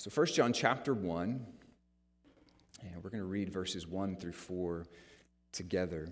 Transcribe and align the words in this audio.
So, 0.00 0.08
1 0.08 0.28
John 0.28 0.54
chapter 0.54 0.94
1, 0.94 1.46
and 2.80 3.04
we're 3.04 3.10
going 3.10 3.20
to 3.20 3.26
read 3.26 3.50
verses 3.50 3.86
1 3.86 4.16
through 4.16 4.32
4 4.32 4.86
together. 5.52 6.08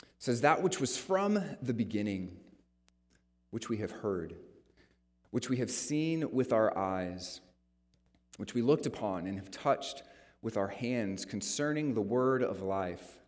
It 0.00 0.08
says, 0.20 0.42
That 0.42 0.62
which 0.62 0.78
was 0.78 0.96
from 0.96 1.42
the 1.60 1.74
beginning, 1.74 2.36
which 3.50 3.68
we 3.68 3.78
have 3.78 3.90
heard, 3.90 4.36
which 5.32 5.50
we 5.50 5.56
have 5.56 5.72
seen 5.72 6.30
with 6.30 6.52
our 6.52 6.78
eyes, 6.78 7.40
which 8.36 8.54
we 8.54 8.62
looked 8.62 8.86
upon 8.86 9.26
and 9.26 9.40
have 9.40 9.50
touched 9.50 10.04
with 10.40 10.56
our 10.56 10.68
hands 10.68 11.24
concerning 11.24 11.94
the 11.94 12.00
word 12.00 12.44
of 12.44 12.62
life. 12.62 13.18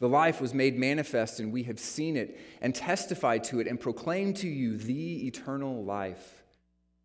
The 0.00 0.08
life 0.08 0.40
was 0.40 0.52
made 0.52 0.76
manifest, 0.76 1.38
and 1.38 1.52
we 1.52 1.62
have 1.62 1.78
seen 1.78 2.16
it 2.16 2.36
and 2.60 2.74
testified 2.74 3.44
to 3.44 3.60
it 3.60 3.68
and 3.68 3.78
proclaimed 3.78 4.38
to 4.38 4.48
you 4.48 4.76
the 4.76 5.24
eternal 5.28 5.84
life 5.84 6.40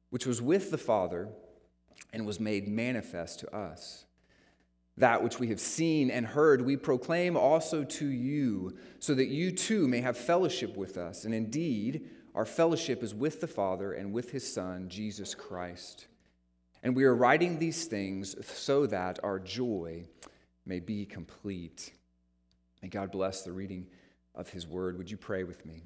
which 0.10 0.26
was 0.26 0.42
with 0.42 0.72
the 0.72 0.78
Father 0.78 1.30
and 2.12 2.26
was 2.26 2.40
made 2.40 2.68
manifest 2.68 3.40
to 3.40 3.56
us. 3.56 4.06
That 4.98 5.24
which 5.24 5.40
we 5.40 5.48
have 5.48 5.60
seen 5.60 6.12
and 6.12 6.26
heard, 6.26 6.62
we 6.62 6.76
proclaim 6.76 7.38
also 7.38 7.84
to 7.84 8.06
you, 8.06 8.78
so 9.00 9.14
that 9.14 9.28
you 9.28 9.52
too 9.52 9.88
may 9.88 10.02
have 10.02 10.18
fellowship 10.18 10.76
with 10.76 10.98
us. 10.98 11.24
And 11.24 11.34
indeed, 11.34 12.10
our 12.36 12.46
fellowship 12.46 13.02
is 13.02 13.14
with 13.14 13.40
the 13.40 13.48
Father 13.48 13.94
and 13.94 14.12
with 14.12 14.32
his 14.32 14.52
Son, 14.52 14.90
Jesus 14.90 15.36
Christ. 15.36 16.08
And 16.84 16.96
we 16.96 17.04
are 17.04 17.16
writing 17.16 17.60
these 17.60 17.86
things 17.86 18.36
so 18.46 18.86
that 18.88 19.20
our 19.24 19.40
joy 19.40 20.06
may 20.66 20.80
be 20.80 21.06
complete. 21.06 21.92
May 22.82 22.90
God 22.90 23.12
bless 23.12 23.42
the 23.42 23.52
reading 23.52 23.88
of 24.36 24.50
his 24.50 24.68
word. 24.68 24.98
Would 24.98 25.12
you 25.12 25.18
pray 25.18 25.44
with 25.44 25.66
me? 25.66 25.84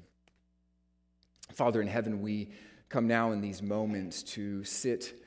Father 1.52 1.80
in 1.80 1.88
heaven, 1.88 2.20
we 2.20 2.50
come 2.94 3.08
now 3.08 3.32
in 3.32 3.40
these 3.40 3.60
moments 3.60 4.22
to 4.22 4.62
sit 4.62 5.20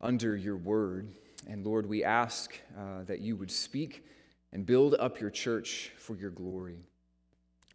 under 0.00 0.34
your 0.34 0.56
word. 0.56 1.06
And 1.46 1.66
Lord, 1.66 1.84
we 1.84 2.02
ask 2.02 2.58
uh, 2.74 3.04
that 3.04 3.20
you 3.20 3.36
would 3.36 3.50
speak 3.50 4.06
and 4.54 4.64
build 4.64 4.94
up 4.98 5.20
your 5.20 5.28
church 5.28 5.92
for 5.98 6.16
your 6.16 6.30
glory. 6.30 6.78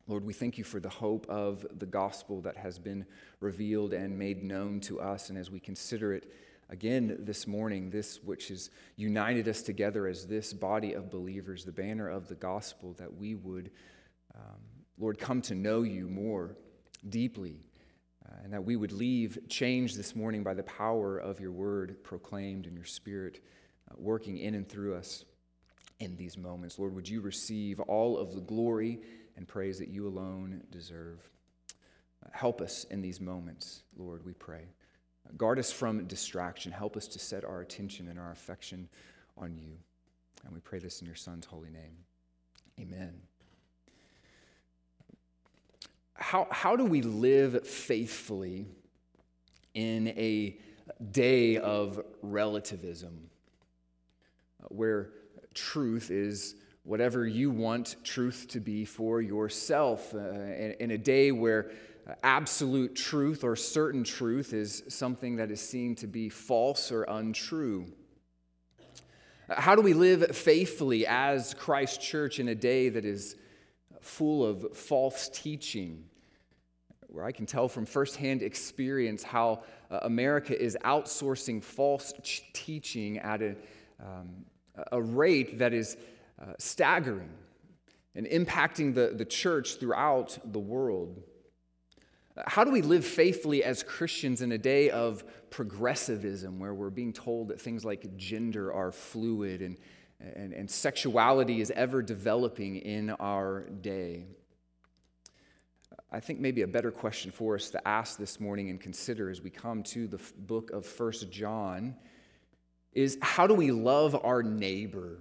Lord, 0.08 0.26
we 0.26 0.34
thank 0.34 0.58
you 0.58 0.64
for 0.64 0.80
the 0.80 0.90
hope 0.90 1.28
of 1.30 1.64
the 1.78 1.86
gospel 1.86 2.42
that 2.42 2.58
has 2.58 2.80
been 2.80 3.06
revealed 3.40 3.94
and 3.94 4.18
made 4.18 4.44
known 4.44 4.80
to 4.80 5.00
us. 5.00 5.30
And 5.30 5.38
as 5.38 5.52
we 5.52 5.60
consider 5.60 6.16
it 6.16 6.26
again 6.72 7.16
this 7.20 7.46
morning, 7.46 7.92
this 7.92 8.24
which 8.24 8.48
has 8.48 8.72
united 8.96 9.48
us 9.48 9.62
together 9.62 10.08
as 10.08 10.26
this 10.26 10.54
body 10.54 10.94
of 10.94 11.12
believers, 11.12 11.66
the 11.66 11.72
banner 11.72 12.10
of 12.10 12.28
the 12.30 12.34
gospel, 12.34 12.94
that 12.94 13.16
we 13.16 13.36
would, 13.36 13.70
um, 14.34 14.58
Lord, 14.98 15.20
come 15.20 15.44
to 15.44 15.54
know 15.54 15.84
you 15.84 16.08
more 16.08 16.58
deeply 17.08 17.60
uh, 18.26 18.36
and 18.44 18.54
that 18.54 18.64
we 18.64 18.76
would 18.76 18.92
leave 18.92 19.38
changed 19.50 19.98
this 19.98 20.16
morning 20.16 20.44
by 20.44 20.54
the 20.54 20.64
power 20.64 21.18
of 21.18 21.40
your 21.40 21.52
word 21.52 22.04
proclaimed 22.04 22.66
and 22.66 22.76
your 22.76 22.86
spirit 22.86 23.44
uh, 23.90 23.96
working 23.98 24.38
in 24.38 24.56
and 24.56 24.68
through 24.68 24.96
us 24.96 25.26
in 26.00 26.16
these 26.16 26.38
moments. 26.38 26.80
Lord, 26.80 26.96
would 26.96 27.08
you 27.08 27.22
receive 27.22 27.80
all 27.82 28.18
of 28.18 28.34
the 28.34 28.42
glory 28.42 29.00
and 29.38 29.48
praise 29.48 29.80
that 29.80 29.90
you 29.90 30.08
alone 30.08 30.64
deserve? 30.72 31.20
Uh, 32.26 32.30
help 32.32 32.62
us 32.62 32.86
in 32.86 33.02
these 33.02 33.22
moments, 33.22 33.84
Lord, 33.98 34.26
we 34.26 34.34
pray. 34.34 34.66
Guard 35.38 35.58
us 35.58 35.72
from 35.72 36.06
distraction. 36.06 36.72
Help 36.72 36.96
us 36.96 37.08
to 37.08 37.20
set 37.20 37.44
our 37.44 37.62
attention 37.62 38.10
and 38.10 38.20
our 38.20 38.32
affection 38.32 38.88
on 39.38 39.56
you. 39.58 39.72
And 40.46 40.54
we 40.54 40.60
pray 40.60 40.80
this 40.80 41.02
in 41.02 41.08
your 41.08 41.16
Son's 41.16 41.46
holy 41.46 41.72
name. 41.72 41.98
Amen 42.80 43.35
how, 46.16 46.48
how 46.50 46.76
do 46.76 46.86
we 46.86 47.02
live 47.02 47.68
faithfully 47.68 48.66
in 49.74 50.08
a 50.10 50.58
day 51.12 51.58
of 51.58 52.02
relativism 52.22 53.30
uh, 54.64 54.68
where 54.70 55.10
truth 55.54 56.12
is 56.12 56.56
whatever 56.84 57.28
you 57.28 57.50
want 57.50 57.96
truth 58.04 58.48
to 58.50 58.60
be 58.60 58.86
for 58.86 59.22
yourself, 59.22 60.14
uh, 60.14 60.20
in, 60.20 60.76
in, 60.80 60.92
a 60.92 60.98
day 60.98 61.32
where 61.32 61.72
absolute 62.24 62.96
truth 62.96 63.44
or 63.44 63.56
certain 63.56 64.04
truth 64.04 64.54
is 64.54 64.84
something 64.88 65.36
that 65.36 65.50
is 65.50 65.60
seen 65.60 65.96
to 65.96 66.08
be 66.08 66.30
false 66.30 66.92
or 66.92 67.04
untrue? 67.04 67.86
How 69.50 69.76
do 69.76 69.82
we 69.82 69.94
live 69.94 70.36
faithfully 70.36 71.06
as 71.06 71.54
Christ 71.56 72.02
Church 72.02 72.40
in 72.40 72.48
a 72.48 72.56
day 72.56 72.90
that 72.90 73.06
is 73.06 73.36
full 74.06 74.46
of 74.46 74.78
false 74.78 75.30
teaching, 75.30 76.06
where 77.16 77.24
I 77.24 77.32
can 77.32 77.46
tell 77.46 77.70
from 77.70 77.86
firsthand 77.86 78.42
experience 78.42 79.24
how 79.24 79.64
uh, 79.90 80.00
America 80.02 80.62
is 80.62 80.78
outsourcing 80.84 81.64
false 81.64 82.12
ch- 82.22 82.44
teaching 82.52 83.20
at 83.20 83.42
a, 83.42 83.56
um, 84.02 84.46
a 84.92 85.02
rate 85.02 85.60
that 85.60 85.74
is 85.74 85.96
uh, 86.42 86.52
staggering 86.60 87.30
and 88.16 88.28
impacting 88.28 88.94
the, 88.94 89.14
the 89.16 89.24
church 89.24 89.78
throughout 89.78 90.38
the 90.52 90.60
world. 90.60 91.24
How 92.48 92.66
do 92.66 92.72
we 92.72 92.82
live 92.82 93.06
faithfully 93.06 93.64
as 93.64 93.82
Christians 93.82 94.42
in 94.42 94.52
a 94.52 94.58
day 94.58 94.90
of 94.90 95.24
progressivism 95.50 96.60
where 96.60 96.74
we're 96.74 96.90
being 96.90 97.14
told 97.14 97.48
that 97.48 97.62
things 97.62 97.86
like 97.86 98.18
gender 98.18 98.74
are 98.74 98.92
fluid 98.92 99.62
and 99.62 99.78
and, 100.20 100.54
and 100.54 100.70
sexuality 100.70 101.62
is 101.62 101.72
ever 101.72 102.02
developing 102.02 102.78
in 102.78 103.10
our 103.12 103.68
day. 103.82 104.26
I 106.12 106.20
think 106.20 106.40
maybe 106.40 106.62
a 106.62 106.68
better 106.68 106.92
question 106.92 107.32
for 107.32 107.56
us 107.56 107.70
to 107.72 107.88
ask 107.88 108.18
this 108.18 108.40
morning 108.40 108.70
and 108.70 108.80
consider 108.80 109.30
as 109.30 109.42
we 109.42 109.50
come 109.50 109.84
to 109.84 110.08
the 110.08 110.20
book 110.38 110.72
of 110.72 110.86
First 110.86 111.32
John 111.32 111.96
is 112.94 113.18
how 113.22 113.48
do 113.48 113.54
we 113.54 113.72
love 113.72 114.16
our 114.24 114.44
neighbor 114.44 115.20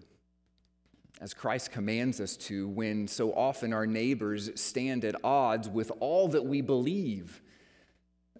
as 1.21 1.33
Christ 1.33 1.73
commands 1.73 2.21
us 2.21 2.37
to 2.37 2.69
when 2.69 3.09
so 3.09 3.33
often 3.33 3.73
our 3.73 3.87
neighbors 3.87 4.51
stand 4.61 5.05
at 5.05 5.17
odds 5.25 5.69
with 5.69 5.91
all 6.01 6.29
that 6.29 6.45
we 6.45 6.61
believe? 6.61 7.43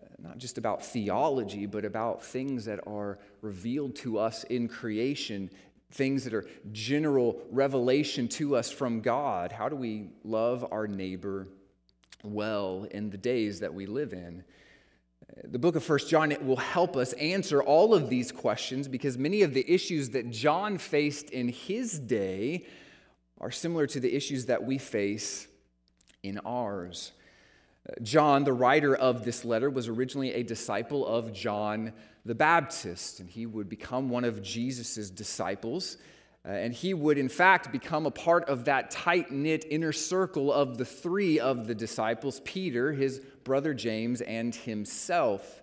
Uh, 0.01 0.07
not 0.19 0.39
just 0.39 0.59
about 0.59 0.85
theology, 0.85 1.67
but 1.67 1.85
about 1.85 2.23
things 2.23 2.67
that 2.67 2.87
are 2.87 3.19
revealed 3.41 3.97
to 3.97 4.19
us 4.19 4.45
in 4.45 4.69
creation 4.69 5.51
things 5.91 6.25
that 6.25 6.35
are 6.35 6.45
general 6.73 7.41
revelation 7.53 8.27
to 8.27 8.57
us 8.57 8.69
from 8.69 9.01
God. 9.01 9.53
How 9.53 9.69
do 9.69 9.77
we 9.77 10.09
love 10.25 10.67
our 10.73 10.89
neighbor 10.89 11.47
well 12.25 12.87
in 12.91 13.11
the 13.11 13.19
days 13.19 13.61
that 13.61 13.75
we 13.75 13.87
live 13.87 14.13
in? 14.13 14.45
The 15.43 15.59
book 15.59 15.77
of 15.77 15.83
First 15.83 16.09
John 16.09 16.33
it 16.33 16.45
will 16.45 16.57
help 16.57 16.97
us 16.97 17.13
answer 17.15 17.63
all 17.63 17.95
of 17.95 18.09
these 18.09 18.31
questions 18.31 18.89
because 18.89 19.19
many 19.19 19.43
of 19.43 19.55
the 19.55 19.69
issues 19.69 20.11
that 20.11 20.31
John 20.31 20.79
faced 20.79 21.31
in 21.31 21.49
his 21.49 21.99
day 21.99 22.67
are 23.41 23.51
similar 23.51 23.87
to 23.89 24.01
the 24.01 24.15
issues 24.15 24.47
that 24.47 24.65
we 24.65 24.79
face 24.79 25.49
in 26.23 26.39
ours. 26.45 27.13
John, 28.03 28.45
the 28.45 28.53
writer 28.53 28.95
of 28.95 29.25
this 29.25 29.45
letter, 29.45 29.69
was 29.69 29.89
originally 29.89 30.33
a 30.33 30.43
disciple 30.43 31.07
of 31.07 31.33
John 31.33 31.93
the 32.25 32.35
Baptist, 32.35 33.21
and 33.21 33.29
he 33.29 33.45
would 33.45 33.69
become 33.69 34.09
one 34.09 34.25
of 34.25 34.43
Jesus' 34.43 35.11
disciples. 35.11 35.99
Uh, 36.47 36.53
and 36.53 36.75
he 36.75 36.93
would, 36.93 37.17
in 37.17 37.29
fact, 37.29 37.73
become 37.73 38.05
a 38.05 38.11
part 38.11 38.45
of 38.49 38.67
that 38.67 38.91
tight 38.91 39.31
knit 39.31 39.65
inner 39.71 39.93
circle 39.93 40.53
of 40.53 40.77
the 40.77 40.85
three 40.85 41.41
of 41.41 41.67
the 41.67 41.75
disciples 41.75 42.41
Peter, 42.45 42.93
his 42.93 43.21
brother 43.45 43.73
James, 43.73 44.21
and 44.21 44.55
himself. 44.55 45.63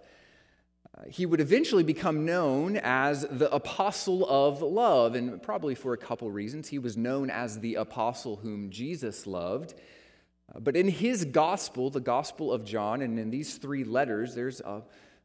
Uh, 0.97 1.03
he 1.07 1.25
would 1.25 1.39
eventually 1.39 1.83
become 1.83 2.25
known 2.25 2.77
as 2.77 3.27
the 3.29 3.53
apostle 3.53 4.27
of 4.27 4.61
love, 4.63 5.13
and 5.13 5.41
probably 5.43 5.75
for 5.75 5.93
a 5.93 5.97
couple 5.97 6.31
reasons. 6.31 6.67
He 6.67 6.79
was 6.79 6.97
known 6.97 7.29
as 7.29 7.59
the 7.59 7.75
apostle 7.75 8.37
whom 8.37 8.71
Jesus 8.71 9.27
loved. 9.27 9.75
Uh, 10.53 10.59
but 10.59 10.75
in 10.75 10.87
his 10.87 11.25
gospel, 11.25 11.91
the 11.91 11.99
Gospel 11.99 12.51
of 12.51 12.65
John, 12.65 13.03
and 13.03 13.19
in 13.19 13.29
these 13.29 13.57
three 13.57 13.83
letters, 13.83 14.33
there's 14.33 14.61
a, 14.61 14.81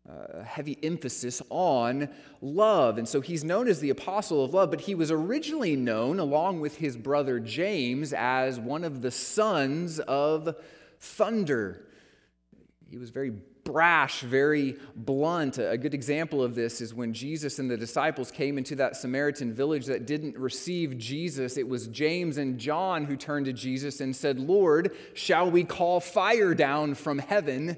a 0.09 0.45
heavy 0.45 0.79
emphasis 0.83 1.43
on 1.51 2.09
love. 2.41 2.99
And 2.99 3.09
so 3.09 3.21
he's 3.21 3.45
known 3.45 3.69
as 3.69 3.81
the 3.81 3.91
apostle 3.91 4.45
of 4.45 4.55
love, 4.55 4.71
but 4.71 4.81
he 4.81 4.95
was 4.95 5.11
originally 5.11 5.77
known, 5.77 6.19
along 6.19 6.61
with 6.61 6.77
his 6.77 6.97
brother 6.97 7.41
James, 7.41 8.13
as 8.13 8.61
one 8.61 8.85
of 8.85 9.03
the 9.03 9.11
sons 9.11 9.99
of 10.01 10.55
thunder. 11.01 11.87
He 12.89 12.99
was 12.99 13.11
very 13.11 13.33
brash, 13.65 14.21
very 14.21 14.77
blunt. 14.95 15.59
A 15.59 15.77
good 15.77 15.93
example 15.93 16.41
of 16.41 16.55
this 16.55 16.81
is 16.81 16.95
when 16.95 17.13
Jesus 17.13 17.59
and 17.59 17.69
the 17.69 17.77
disciples 17.77 18.31
came 18.31 18.59
into 18.59 18.77
that 18.77 18.95
Samaritan 18.95 19.53
village 19.53 19.87
that 19.87 20.07
didn't 20.07 20.39
receive 20.39 20.97
Jesus. 20.97 21.57
It 21.57 21.69
was 21.69 21.89
James 21.89 22.39
and 22.39 22.59
John 22.59 23.05
who 23.05 23.17
turned 23.17 23.47
to 23.47 23.53
Jesus 23.53 24.01
and 24.01 24.15
said, 24.15 24.39
Lord, 24.39 24.97
shall 25.15 25.51
we 25.51 25.65
call 25.65 25.99
fire 25.99 26.55
down 26.55 26.95
from 26.95 27.19
heaven 27.19 27.77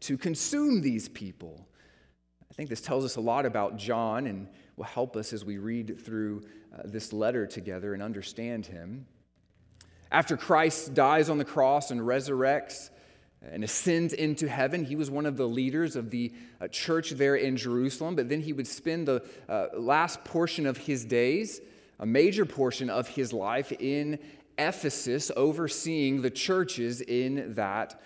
to 0.00 0.18
consume 0.18 0.82
these 0.82 1.08
people? 1.08 1.66
I 2.50 2.54
think 2.54 2.68
this 2.68 2.80
tells 2.80 3.04
us 3.04 3.16
a 3.16 3.20
lot 3.20 3.46
about 3.46 3.76
John 3.76 4.26
and 4.26 4.48
will 4.76 4.84
help 4.84 5.16
us 5.16 5.32
as 5.32 5.44
we 5.44 5.58
read 5.58 6.04
through 6.04 6.42
uh, 6.74 6.82
this 6.84 7.12
letter 7.12 7.46
together 7.46 7.94
and 7.94 8.02
understand 8.02 8.66
him. 8.66 9.06
After 10.10 10.36
Christ 10.36 10.94
dies 10.94 11.30
on 11.30 11.38
the 11.38 11.44
cross 11.44 11.90
and 11.90 12.00
resurrects, 12.00 12.90
and 13.42 13.64
ascends 13.64 14.12
into 14.12 14.48
heaven. 14.48 14.84
He 14.84 14.96
was 14.96 15.10
one 15.10 15.26
of 15.26 15.36
the 15.36 15.48
leaders 15.48 15.96
of 15.96 16.10
the 16.10 16.32
uh, 16.60 16.68
church 16.68 17.10
there 17.10 17.36
in 17.36 17.56
Jerusalem, 17.56 18.14
but 18.14 18.28
then 18.28 18.40
he 18.40 18.52
would 18.52 18.66
spend 18.66 19.08
the 19.08 19.24
uh, 19.48 19.68
last 19.74 20.24
portion 20.24 20.66
of 20.66 20.76
his 20.76 21.04
days, 21.04 21.60
a 21.98 22.06
major 22.06 22.44
portion 22.44 22.90
of 22.90 23.08
his 23.08 23.32
life, 23.32 23.72
in 23.72 24.18
Ephesus, 24.58 25.30
overseeing 25.36 26.20
the 26.20 26.30
churches 26.30 27.00
in 27.00 27.54
that 27.54 28.00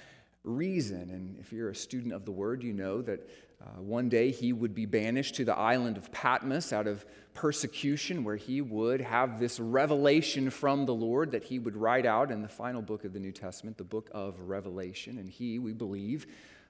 reason. 0.44 1.10
And 1.10 1.36
if 1.40 1.52
you're 1.52 1.70
a 1.70 1.74
student 1.74 2.12
of 2.12 2.24
the 2.24 2.30
word, 2.32 2.62
you 2.62 2.72
know 2.72 3.02
that 3.02 3.28
uh, 3.64 3.80
one 3.80 4.08
day 4.08 4.30
he 4.30 4.52
would 4.52 4.74
be 4.74 4.84
banished 4.84 5.36
to 5.36 5.44
the 5.44 5.56
island 5.56 5.96
of 5.96 6.12
Patmos 6.12 6.72
out 6.72 6.86
of 6.86 7.04
persecution, 7.32 8.22
where 8.22 8.36
he 8.36 8.60
would 8.60 9.00
have 9.00 9.40
this 9.40 9.58
revelation 9.58 10.50
from 10.50 10.84
the 10.84 10.94
Lord 10.94 11.30
that 11.30 11.44
he 11.44 11.58
would 11.58 11.76
write 11.76 12.04
out 12.04 12.30
in 12.30 12.42
the 12.42 12.48
final 12.48 12.82
book 12.82 13.04
of 13.04 13.12
the 13.12 13.18
New 13.18 13.32
Testament, 13.32 13.78
the 13.78 13.84
book 13.84 14.10
of 14.12 14.38
Revelation. 14.40 15.18
And 15.18 15.30
he, 15.30 15.58
we 15.58 15.72
believe, 15.72 16.26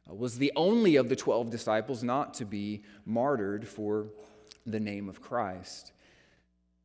uh, 0.08 0.14
was 0.14 0.38
the 0.38 0.52
only 0.55 0.96
of 0.96 1.08
the 1.08 1.17
12 1.17 1.50
disciples 1.50 2.02
not 2.02 2.35
to 2.35 2.44
be 2.44 2.82
martyred 3.05 3.67
for 3.67 4.06
the 4.64 4.81
name 4.81 5.08
of 5.08 5.20
Christ. 5.20 5.93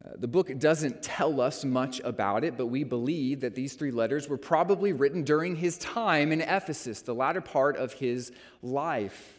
Uh, 0.03 0.11
the 0.17 0.27
book 0.27 0.57
doesn't 0.57 1.03
tell 1.03 1.39
us 1.39 1.63
much 1.63 1.99
about 2.03 2.43
it, 2.43 2.57
but 2.57 2.67
we 2.67 2.83
believe 2.83 3.41
that 3.41 3.53
these 3.53 3.73
three 3.73 3.91
letters 3.91 4.27
were 4.27 4.37
probably 4.37 4.93
written 4.93 5.23
during 5.23 5.55
his 5.55 5.77
time 5.77 6.31
in 6.31 6.41
Ephesus, 6.41 7.01
the 7.01 7.13
latter 7.13 7.41
part 7.41 7.77
of 7.77 7.93
his 7.93 8.31
life. 8.63 9.38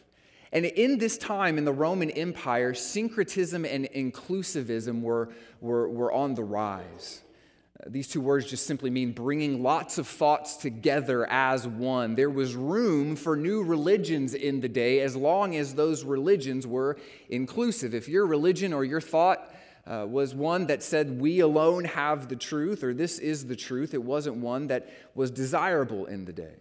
And 0.53 0.65
in 0.65 0.97
this 0.97 1.17
time 1.17 1.57
in 1.57 1.65
the 1.65 1.73
Roman 1.73 2.11
Empire, 2.11 2.73
syncretism 2.73 3.63
and 3.65 3.85
inclusivism 3.95 5.01
were, 5.01 5.29
were, 5.61 5.87
were 5.89 6.11
on 6.11 6.35
the 6.35 6.43
rise. 6.43 7.21
These 7.87 8.09
two 8.09 8.21
words 8.21 8.47
just 8.47 8.67
simply 8.67 8.89
mean 8.89 9.11
bringing 9.11 9.63
lots 9.63 9.97
of 9.97 10.07
thoughts 10.07 10.57
together 10.57 11.27
as 11.29 11.67
one. 11.67 12.15
There 12.15 12.29
was 12.29 12.55
room 12.55 13.15
for 13.15 13.35
new 13.35 13.63
religions 13.63 14.33
in 14.33 14.59
the 14.59 14.69
day 14.69 14.99
as 14.99 15.15
long 15.15 15.55
as 15.55 15.73
those 15.73 16.03
religions 16.03 16.67
were 16.67 16.97
inclusive. 17.29 17.95
If 17.95 18.07
your 18.07 18.27
religion 18.27 18.71
or 18.71 18.85
your 18.85 19.01
thought 19.01 19.55
uh, 19.87 20.05
was 20.07 20.35
one 20.35 20.67
that 20.67 20.83
said, 20.83 21.19
We 21.19 21.39
alone 21.39 21.85
have 21.85 22.27
the 22.27 22.35
truth, 22.35 22.83
or 22.83 22.93
this 22.93 23.17
is 23.17 23.47
the 23.47 23.55
truth, 23.55 23.95
it 23.95 24.03
wasn't 24.03 24.37
one 24.37 24.67
that 24.67 24.87
was 25.15 25.31
desirable 25.31 26.05
in 26.05 26.25
the 26.25 26.33
day. 26.33 26.53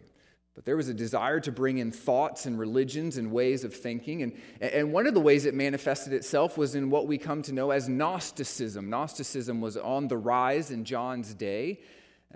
But 0.61 0.67
there 0.67 0.77
was 0.77 0.91
a 0.91 0.95
desire 0.95 1.41
to 1.41 1.53
bring 1.53 1.79
in 1.79 1.91
thoughts 1.91 2.45
and 2.45 2.59
religions 2.59 3.17
and 3.17 3.33
ways 3.33 3.65
of 3.65 3.73
thinking. 3.75 4.23
And, 4.25 4.35
and 4.61 4.93
one 4.93 5.07
of 5.07 5.15
the 5.15 5.21
ways 5.21 5.47
it 5.47 5.55
manifested 5.55 6.12
itself 6.12 6.59
was 6.59 6.75
in 6.75 6.91
what 6.91 7.07
we 7.07 7.17
come 7.17 7.41
to 7.45 7.55
know 7.55 7.71
as 7.71 7.89
Gnosticism. 7.89 8.91
Gnosticism 8.91 9.62
was 9.62 9.79
on 9.79 10.07
the 10.09 10.19
rise 10.19 10.71
in 10.71 10.85
John's 10.85 11.33
day. 11.33 11.81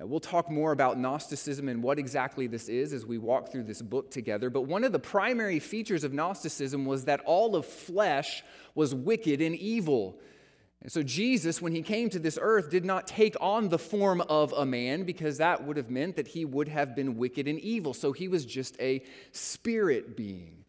Uh, 0.01 0.07
we'll 0.07 0.21
talk 0.21 0.51
more 0.51 0.73
about 0.73 0.99
Gnosticism 0.99 1.69
and 1.69 1.83
what 1.83 1.99
exactly 1.99 2.47
this 2.47 2.71
is 2.71 2.95
as 2.95 3.05
we 3.05 3.19
walk 3.19 3.53
through 3.53 3.65
this 3.65 3.83
book 3.83 4.11
together. 4.11 4.49
But 4.49 4.63
one 4.63 4.85
of 4.85 4.93
the 4.93 4.99
primary 4.99 5.59
features 5.59 6.03
of 6.03 6.15
Gnosticism 6.15 6.87
was 6.87 7.05
that 7.05 7.21
all 7.27 7.55
of 7.55 7.67
flesh 7.67 8.43
was 8.75 8.95
wicked 8.95 9.43
and 9.43 9.55
evil. 9.55 10.19
And 10.85 10.93
so, 10.93 11.03
Jesus, 11.03 11.63
when 11.63 11.75
he 11.75 11.81
came 11.81 12.11
to 12.11 12.19
this 12.19 12.39
earth, 12.41 12.71
did 12.71 12.85
not 12.85 13.07
take 13.07 13.37
on 13.41 13.71
the 13.71 13.79
form 13.79 14.21
of 14.21 14.53
a 14.53 14.67
man 14.67 15.05
because 15.05 15.39
that 15.39 15.65
would 15.65 15.79
have 15.79 15.89
meant 15.89 16.17
that 16.17 16.29
he 16.29 16.45
would 16.45 16.69
have 16.69 16.95
been 16.95 17.17
wicked 17.17 17.49
and 17.49 17.59
evil. 17.59 17.95
So, 17.95 18.13
he 18.13 18.29
was 18.29 18.45
just 18.45 18.79
a 18.79 19.03
spirit 19.33 20.15
being, 20.15 20.63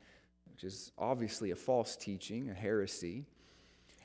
which 0.54 0.64
is 0.64 0.94
obviously 0.98 1.52
a 1.52 1.56
false 1.58 1.98
teaching, 1.98 2.50
a 2.50 2.54
heresy. 2.54 3.26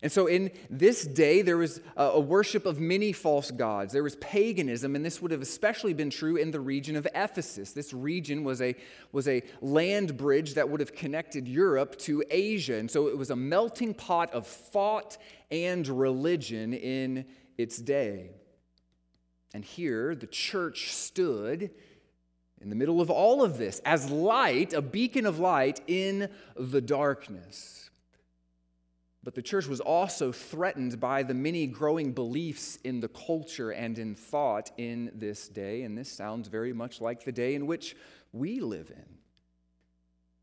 And 0.02 0.10
so, 0.10 0.26
in 0.26 0.50
this 0.70 1.06
day, 1.06 1.42
there 1.42 1.58
was 1.58 1.82
a 1.94 2.18
worship 2.18 2.64
of 2.64 2.80
many 2.80 3.12
false 3.12 3.50
gods. 3.50 3.92
There 3.92 4.02
was 4.02 4.16
paganism, 4.16 4.96
and 4.96 5.04
this 5.04 5.20
would 5.20 5.30
have 5.30 5.42
especially 5.42 5.92
been 5.92 6.08
true 6.08 6.36
in 6.36 6.50
the 6.50 6.60
region 6.60 6.96
of 6.96 7.06
Ephesus. 7.14 7.72
This 7.72 7.92
region 7.92 8.42
was 8.42 8.62
a, 8.62 8.74
was 9.12 9.28
a 9.28 9.42
land 9.60 10.16
bridge 10.16 10.54
that 10.54 10.70
would 10.70 10.80
have 10.80 10.94
connected 10.94 11.46
Europe 11.46 11.98
to 11.98 12.24
Asia. 12.30 12.76
And 12.76 12.90
so, 12.90 13.08
it 13.08 13.18
was 13.18 13.28
a 13.28 13.36
melting 13.36 13.92
pot 13.92 14.32
of 14.32 14.46
thought 14.46 15.18
and 15.50 15.86
religion 15.86 16.72
in 16.72 17.26
its 17.58 17.76
day. 17.76 18.30
And 19.52 19.62
here, 19.62 20.14
the 20.14 20.28
church 20.28 20.94
stood 20.94 21.70
in 22.62 22.70
the 22.70 22.76
middle 22.76 23.02
of 23.02 23.10
all 23.10 23.42
of 23.42 23.58
this 23.58 23.82
as 23.84 24.10
light, 24.10 24.72
a 24.72 24.80
beacon 24.80 25.26
of 25.26 25.38
light 25.38 25.80
in 25.86 26.30
the 26.56 26.80
darkness. 26.80 27.89
But 29.22 29.34
the 29.34 29.42
church 29.42 29.66
was 29.66 29.80
also 29.80 30.32
threatened 30.32 30.98
by 30.98 31.22
the 31.22 31.34
many 31.34 31.66
growing 31.66 32.12
beliefs 32.12 32.76
in 32.84 33.00
the 33.00 33.08
culture 33.08 33.70
and 33.70 33.98
in 33.98 34.14
thought 34.14 34.70
in 34.78 35.12
this 35.14 35.46
day. 35.46 35.82
And 35.82 35.96
this 35.96 36.10
sounds 36.10 36.48
very 36.48 36.72
much 36.72 37.00
like 37.00 37.24
the 37.24 37.32
day 37.32 37.54
in 37.54 37.66
which 37.66 37.94
we 38.32 38.60
live 38.60 38.90
in. 38.90 39.18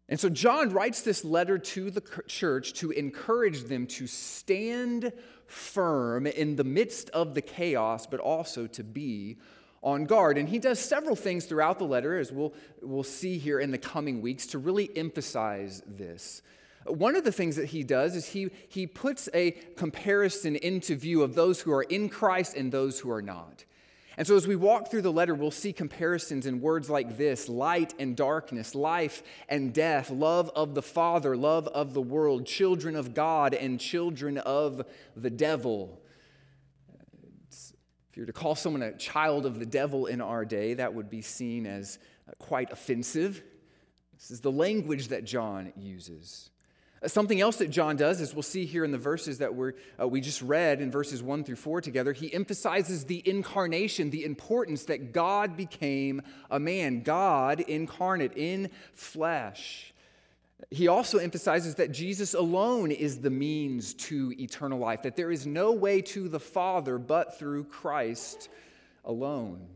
And 0.09 0.19
so 0.19 0.29
John 0.29 0.69
writes 0.69 1.01
this 1.01 1.25
letter 1.25 1.57
to 1.57 1.91
the 1.91 2.01
church 2.27 2.73
to 2.73 2.91
encourage 2.91 3.63
them 3.63 3.87
to 3.87 4.07
stand 4.07 5.11
firm 5.47 6.27
in 6.27 6.55
the 6.55 6.63
midst 6.63 7.09
of 7.09 7.33
the 7.33 7.41
chaos, 7.41 8.07
but 8.07 8.19
also 8.19 8.67
to 8.67 8.83
be 8.83 9.37
on 9.81 10.05
guard. 10.05 10.37
And 10.37 10.47
he 10.47 10.59
does 10.59 10.79
several 10.79 11.15
things 11.15 11.45
throughout 11.45 11.79
the 11.79 11.85
letter, 11.85 12.17
as 12.17 12.31
we'll, 12.31 12.53
we'll 12.81 13.03
see 13.03 13.37
here 13.37 13.59
in 13.59 13.71
the 13.71 13.77
coming 13.77 14.21
weeks, 14.21 14.47
to 14.47 14.59
really 14.59 14.89
emphasize 14.95 15.81
this. 15.85 16.41
One 16.87 17.15
of 17.15 17.23
the 17.23 17.31
things 17.31 17.55
that 17.57 17.67
he 17.67 17.83
does 17.83 18.15
is 18.15 18.27
he, 18.27 18.49
he 18.69 18.87
puts 18.87 19.29
a 19.33 19.51
comparison 19.75 20.55
into 20.55 20.95
view 20.95 21.21
of 21.21 21.35
those 21.35 21.61
who 21.61 21.71
are 21.73 21.83
in 21.83 22.09
Christ 22.09 22.55
and 22.55 22.71
those 22.71 22.99
who 22.99 23.11
are 23.11 23.21
not. 23.21 23.65
And 24.17 24.25
so, 24.25 24.35
as 24.35 24.47
we 24.47 24.55
walk 24.55 24.89
through 24.89 25.03
the 25.03 25.11
letter, 25.11 25.35
we'll 25.35 25.51
see 25.51 25.71
comparisons 25.71 26.47
in 26.47 26.59
words 26.59 26.89
like 26.89 27.17
this 27.17 27.47
light 27.47 27.93
and 27.99 28.15
darkness, 28.15 28.73
life 28.73 29.21
and 29.47 29.71
death, 29.71 30.09
love 30.09 30.49
of 30.55 30.73
the 30.73 30.81
Father, 30.81 31.37
love 31.37 31.67
of 31.67 31.93
the 31.93 32.01
world, 32.01 32.47
children 32.47 32.95
of 32.95 33.13
God 33.13 33.53
and 33.53 33.79
children 33.79 34.39
of 34.39 34.83
the 35.15 35.29
devil. 35.29 36.01
if 37.51 38.17
you 38.17 38.23
were 38.23 38.27
to 38.27 38.33
call 38.33 38.55
someone 38.55 38.81
a 38.81 38.97
child 38.97 39.45
of 39.45 39.59
the 39.59 39.67
devil 39.67 40.07
in 40.07 40.19
our 40.19 40.45
day, 40.45 40.73
that 40.73 40.95
would 40.95 41.11
be 41.11 41.21
seen 41.21 41.67
as 41.67 41.99
uh, 42.27 42.31
quite 42.39 42.71
offensive. 42.71 43.43
This 44.15 44.31
is 44.31 44.41
the 44.41 44.51
language 44.51 45.09
that 45.09 45.25
John 45.25 45.73
uses. 45.77 46.49
Uh, 47.01 47.07
something 47.07 47.41
else 47.41 47.57
that 47.57 47.69
John 47.69 47.95
does, 47.95 48.21
as 48.21 48.33
we'll 48.33 48.43
see 48.43 48.65
here 48.65 48.83
in 48.83 48.91
the 48.91 48.97
verses 48.97 49.37
that 49.37 49.53
we're, 49.53 49.73
uh, 49.99 50.07
we 50.07 50.21
just 50.21 50.41
read 50.41 50.81
in 50.81 50.89
verses 50.89 51.21
1 51.21 51.43
through 51.43 51.55
4 51.55 51.81
together, 51.81 52.13
he 52.13 52.33
emphasizes 52.33 53.05
the 53.05 53.21
incarnation, 53.27 54.09
the 54.09 54.25
importance 54.25 54.85
that 54.85 55.13
God 55.13 55.55
became 55.55 56.21
a 56.49 56.59
man, 56.59 57.01
God 57.01 57.59
incarnate 57.61 58.33
in 58.35 58.69
flesh. 58.93 59.93
He 60.71 60.87
also 60.87 61.19
emphasizes 61.19 61.75
that 61.75 61.91
Jesus 61.91 62.33
alone 62.33 62.91
is 62.91 63.19
the 63.19 63.29
means 63.29 63.93
to 63.93 64.33
eternal 64.39 64.79
life, 64.79 65.03
that 65.03 65.15
there 65.15 65.31
is 65.31 65.45
no 65.45 65.71
way 65.71 66.01
to 66.01 66.27
the 66.27 66.39
Father 66.39 66.97
but 66.97 67.37
through 67.37 67.65
Christ 67.65 68.49
alone. 69.05 69.67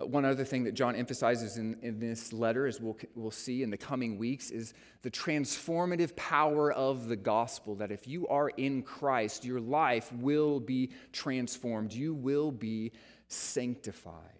Uh, 0.00 0.06
one 0.06 0.24
other 0.24 0.44
thing 0.44 0.64
that 0.64 0.72
John 0.72 0.94
emphasizes 0.94 1.56
in, 1.56 1.76
in 1.82 1.98
this 1.98 2.32
letter, 2.32 2.66
as 2.66 2.80
we'll, 2.80 2.96
we'll 3.14 3.30
see 3.30 3.62
in 3.62 3.70
the 3.70 3.76
coming 3.76 4.18
weeks, 4.18 4.50
is 4.50 4.74
the 5.02 5.10
transformative 5.10 6.14
power 6.16 6.72
of 6.72 7.08
the 7.08 7.16
gospel. 7.16 7.74
That 7.76 7.90
if 7.90 8.06
you 8.06 8.28
are 8.28 8.50
in 8.50 8.82
Christ, 8.82 9.44
your 9.44 9.60
life 9.60 10.12
will 10.12 10.60
be 10.60 10.92
transformed, 11.12 11.92
you 11.92 12.14
will 12.14 12.50
be 12.50 12.92
sanctified. 13.28 14.37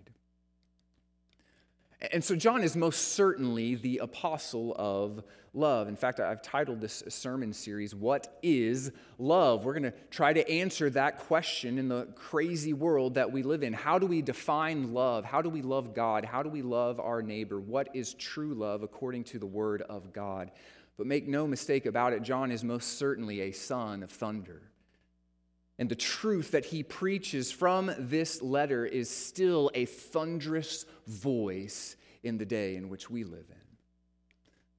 And 2.00 2.22
so, 2.22 2.36
John 2.36 2.62
is 2.62 2.76
most 2.76 3.14
certainly 3.14 3.74
the 3.74 3.98
apostle 3.98 4.72
of 4.78 5.24
love. 5.52 5.88
In 5.88 5.96
fact, 5.96 6.20
I've 6.20 6.42
titled 6.42 6.80
this 6.80 7.02
sermon 7.08 7.52
series, 7.52 7.92
What 7.92 8.38
is 8.42 8.92
Love? 9.18 9.64
We're 9.64 9.72
going 9.72 9.90
to 9.90 9.94
try 10.10 10.32
to 10.32 10.48
answer 10.48 10.90
that 10.90 11.18
question 11.18 11.76
in 11.76 11.88
the 11.88 12.06
crazy 12.14 12.72
world 12.72 13.14
that 13.14 13.32
we 13.32 13.42
live 13.42 13.64
in. 13.64 13.72
How 13.72 13.98
do 13.98 14.06
we 14.06 14.22
define 14.22 14.94
love? 14.94 15.24
How 15.24 15.42
do 15.42 15.48
we 15.48 15.60
love 15.60 15.92
God? 15.92 16.24
How 16.24 16.42
do 16.42 16.48
we 16.48 16.62
love 16.62 17.00
our 17.00 17.20
neighbor? 17.20 17.58
What 17.58 17.88
is 17.94 18.14
true 18.14 18.54
love 18.54 18.84
according 18.84 19.24
to 19.24 19.40
the 19.40 19.46
word 19.46 19.82
of 19.82 20.12
God? 20.12 20.52
But 20.96 21.06
make 21.06 21.26
no 21.26 21.46
mistake 21.46 21.86
about 21.86 22.12
it, 22.12 22.22
John 22.22 22.52
is 22.52 22.62
most 22.62 22.98
certainly 22.98 23.40
a 23.42 23.52
son 23.52 24.04
of 24.04 24.10
thunder. 24.10 24.62
And 25.78 25.88
the 25.88 25.94
truth 25.94 26.50
that 26.50 26.66
he 26.66 26.82
preaches 26.82 27.52
from 27.52 27.92
this 27.98 28.42
letter 28.42 28.84
is 28.84 29.08
still 29.08 29.70
a 29.74 29.84
thunderous 29.84 30.86
voice 31.06 31.96
in 32.22 32.38
the 32.38 32.46
day 32.46 32.74
in 32.76 32.88
which 32.88 33.08
we 33.08 33.22
live 33.22 33.46
in. 33.48 33.56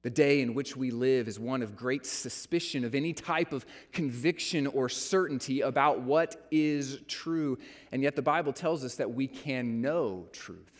The 0.02 0.10
day 0.10 0.40
in 0.40 0.54
which 0.54 0.76
we 0.76 0.90
live 0.90 1.28
is 1.28 1.38
one 1.38 1.62
of 1.62 1.76
great 1.76 2.06
suspicion 2.06 2.84
of 2.84 2.94
any 2.94 3.12
type 3.12 3.52
of 3.52 3.66
conviction 3.92 4.66
or 4.66 4.88
certainty 4.88 5.60
about 5.60 6.00
what 6.00 6.46
is 6.50 7.00
true. 7.06 7.58
And 7.92 8.02
yet, 8.02 8.16
the 8.16 8.22
Bible 8.22 8.54
tells 8.54 8.82
us 8.82 8.94
that 8.96 9.12
we 9.12 9.26
can 9.26 9.82
know 9.82 10.26
truth. 10.32 10.79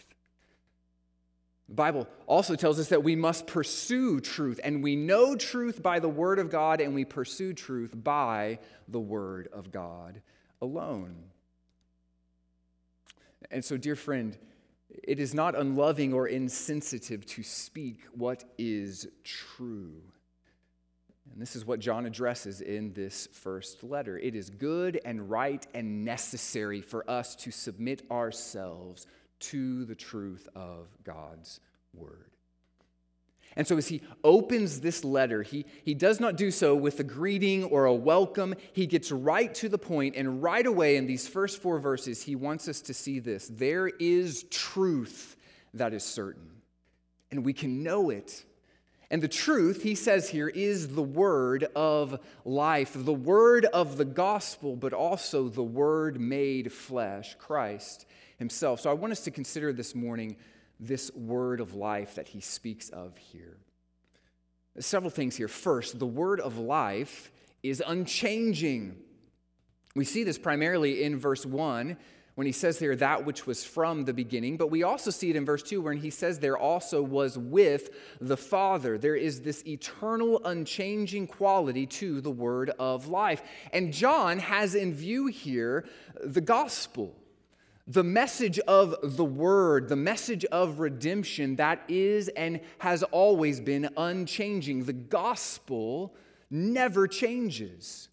The 1.70 1.76
Bible 1.76 2.08
also 2.26 2.56
tells 2.56 2.80
us 2.80 2.88
that 2.88 3.04
we 3.04 3.14
must 3.14 3.46
pursue 3.46 4.20
truth, 4.20 4.58
and 4.64 4.82
we 4.82 4.96
know 4.96 5.36
truth 5.36 5.80
by 5.80 6.00
the 6.00 6.08
Word 6.08 6.40
of 6.40 6.50
God, 6.50 6.80
and 6.80 6.96
we 6.96 7.04
pursue 7.04 7.54
truth 7.54 7.92
by 7.94 8.58
the 8.88 8.98
Word 8.98 9.48
of 9.52 9.70
God 9.70 10.20
alone. 10.60 11.14
And 13.52 13.64
so, 13.64 13.76
dear 13.76 13.94
friend, 13.94 14.36
It 15.02 15.20
is 15.20 15.34
not 15.34 15.54
unloving 15.54 16.12
or 16.12 16.26
insensitive 16.26 17.24
to 17.26 17.42
speak 17.42 18.00
what 18.12 18.44
is 18.58 19.06
true. 19.24 20.02
And 21.32 21.40
this 21.40 21.54
is 21.54 21.64
what 21.64 21.78
John 21.78 22.06
addresses 22.06 22.60
in 22.60 22.92
this 22.92 23.28
first 23.32 23.84
letter. 23.84 24.18
It 24.18 24.34
is 24.34 24.50
good 24.50 25.00
and 25.04 25.30
right 25.30 25.64
and 25.74 26.04
necessary 26.04 26.80
for 26.80 27.08
us 27.08 27.36
to 27.36 27.52
submit 27.52 28.02
ourselves 28.10 29.06
to 29.40 29.84
the 29.84 29.94
truth 29.94 30.48
of 30.54 30.88
God's 31.04 31.60
word. 31.94 32.30
And 33.56 33.66
so, 33.66 33.76
as 33.76 33.88
he 33.88 34.00
opens 34.22 34.80
this 34.80 35.04
letter, 35.04 35.42
he, 35.42 35.66
he 35.84 35.92
does 35.92 36.20
not 36.20 36.36
do 36.36 36.52
so 36.52 36.76
with 36.76 37.00
a 37.00 37.04
greeting 37.04 37.64
or 37.64 37.84
a 37.84 37.94
welcome. 37.94 38.54
He 38.72 38.86
gets 38.86 39.10
right 39.10 39.52
to 39.56 39.68
the 39.68 39.78
point, 39.78 40.14
and 40.14 40.40
right 40.40 40.64
away 40.64 40.96
in 40.96 41.06
these 41.06 41.26
first 41.26 41.60
four 41.60 41.80
verses, 41.80 42.22
he 42.22 42.36
wants 42.36 42.68
us 42.68 42.80
to 42.82 42.94
see 42.94 43.18
this. 43.18 43.48
There 43.48 43.88
is 43.88 44.44
truth 44.50 45.36
that 45.74 45.92
is 45.92 46.04
certain, 46.04 46.48
and 47.32 47.44
we 47.44 47.52
can 47.52 47.82
know 47.82 48.10
it. 48.10 48.44
And 49.10 49.20
the 49.20 49.26
truth, 49.26 49.82
he 49.82 49.96
says 49.96 50.28
here, 50.28 50.46
is 50.46 50.94
the 50.94 51.02
word 51.02 51.66
of 51.74 52.20
life, 52.44 52.92
the 52.94 53.12
word 53.12 53.64
of 53.64 53.96
the 53.96 54.04
gospel, 54.04 54.76
but 54.76 54.92
also 54.92 55.48
the 55.48 55.64
word 55.64 56.20
made 56.20 56.72
flesh, 56.72 57.34
Christ 57.36 58.06
himself. 58.40 58.80
So 58.80 58.90
I 58.90 58.94
want 58.94 59.12
us 59.12 59.20
to 59.20 59.30
consider 59.30 59.72
this 59.72 59.94
morning 59.94 60.34
this 60.80 61.12
word 61.14 61.60
of 61.60 61.74
life 61.74 62.16
that 62.16 62.26
he 62.26 62.40
speaks 62.40 62.88
of 62.88 63.16
here. 63.16 63.58
Several 64.78 65.10
things 65.10 65.36
here. 65.36 65.46
First, 65.46 65.98
the 65.98 66.06
word 66.06 66.40
of 66.40 66.58
life 66.58 67.30
is 67.62 67.82
unchanging. 67.86 68.96
We 69.94 70.06
see 70.06 70.24
this 70.24 70.38
primarily 70.38 71.04
in 71.04 71.18
verse 71.18 71.44
1 71.44 71.96
when 72.36 72.46
he 72.46 72.52
says 72.52 72.78
there 72.78 72.96
that 72.96 73.26
which 73.26 73.46
was 73.46 73.62
from 73.62 74.06
the 74.06 74.14
beginning, 74.14 74.56
but 74.56 74.70
we 74.70 74.84
also 74.84 75.10
see 75.10 75.28
it 75.28 75.36
in 75.36 75.44
verse 75.44 75.62
2 75.62 75.82
when 75.82 75.98
he 75.98 76.08
says 76.08 76.38
there 76.38 76.56
also 76.56 77.02
was 77.02 77.36
with 77.36 77.90
the 78.22 78.36
Father. 78.36 78.96
There 78.96 79.16
is 79.16 79.42
this 79.42 79.62
eternal, 79.66 80.40
unchanging 80.46 81.26
quality 81.26 81.84
to 81.86 82.22
the 82.22 82.30
word 82.30 82.70
of 82.78 83.08
life. 83.08 83.42
And 83.74 83.92
John 83.92 84.38
has 84.38 84.74
in 84.74 84.94
view 84.94 85.26
here 85.26 85.84
the 86.24 86.40
gospel 86.40 87.14
the 87.90 88.04
message 88.04 88.60
of 88.60 88.94
the 89.02 89.24
word, 89.24 89.88
the 89.88 89.96
message 89.96 90.44
of 90.46 90.78
redemption 90.78 91.56
that 91.56 91.82
is 91.88 92.28
and 92.28 92.60
has 92.78 93.02
always 93.02 93.58
been 93.58 93.88
unchanging. 93.96 94.84
The 94.84 94.92
gospel 94.92 96.14
never 96.50 97.08
changes. 97.08 98.08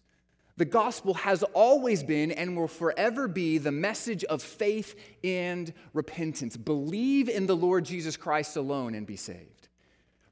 The 0.56 0.64
gospel 0.64 1.14
has 1.14 1.44
always 1.44 2.02
been 2.02 2.32
and 2.32 2.56
will 2.56 2.66
forever 2.66 3.28
be 3.28 3.58
the 3.58 3.70
message 3.70 4.24
of 4.24 4.42
faith 4.42 4.96
and 5.22 5.72
repentance. 5.94 6.56
Believe 6.56 7.28
in 7.28 7.46
the 7.46 7.56
Lord 7.56 7.84
Jesus 7.84 8.16
Christ 8.16 8.56
alone 8.56 8.96
and 8.96 9.06
be 9.06 9.14
saved. 9.14 9.68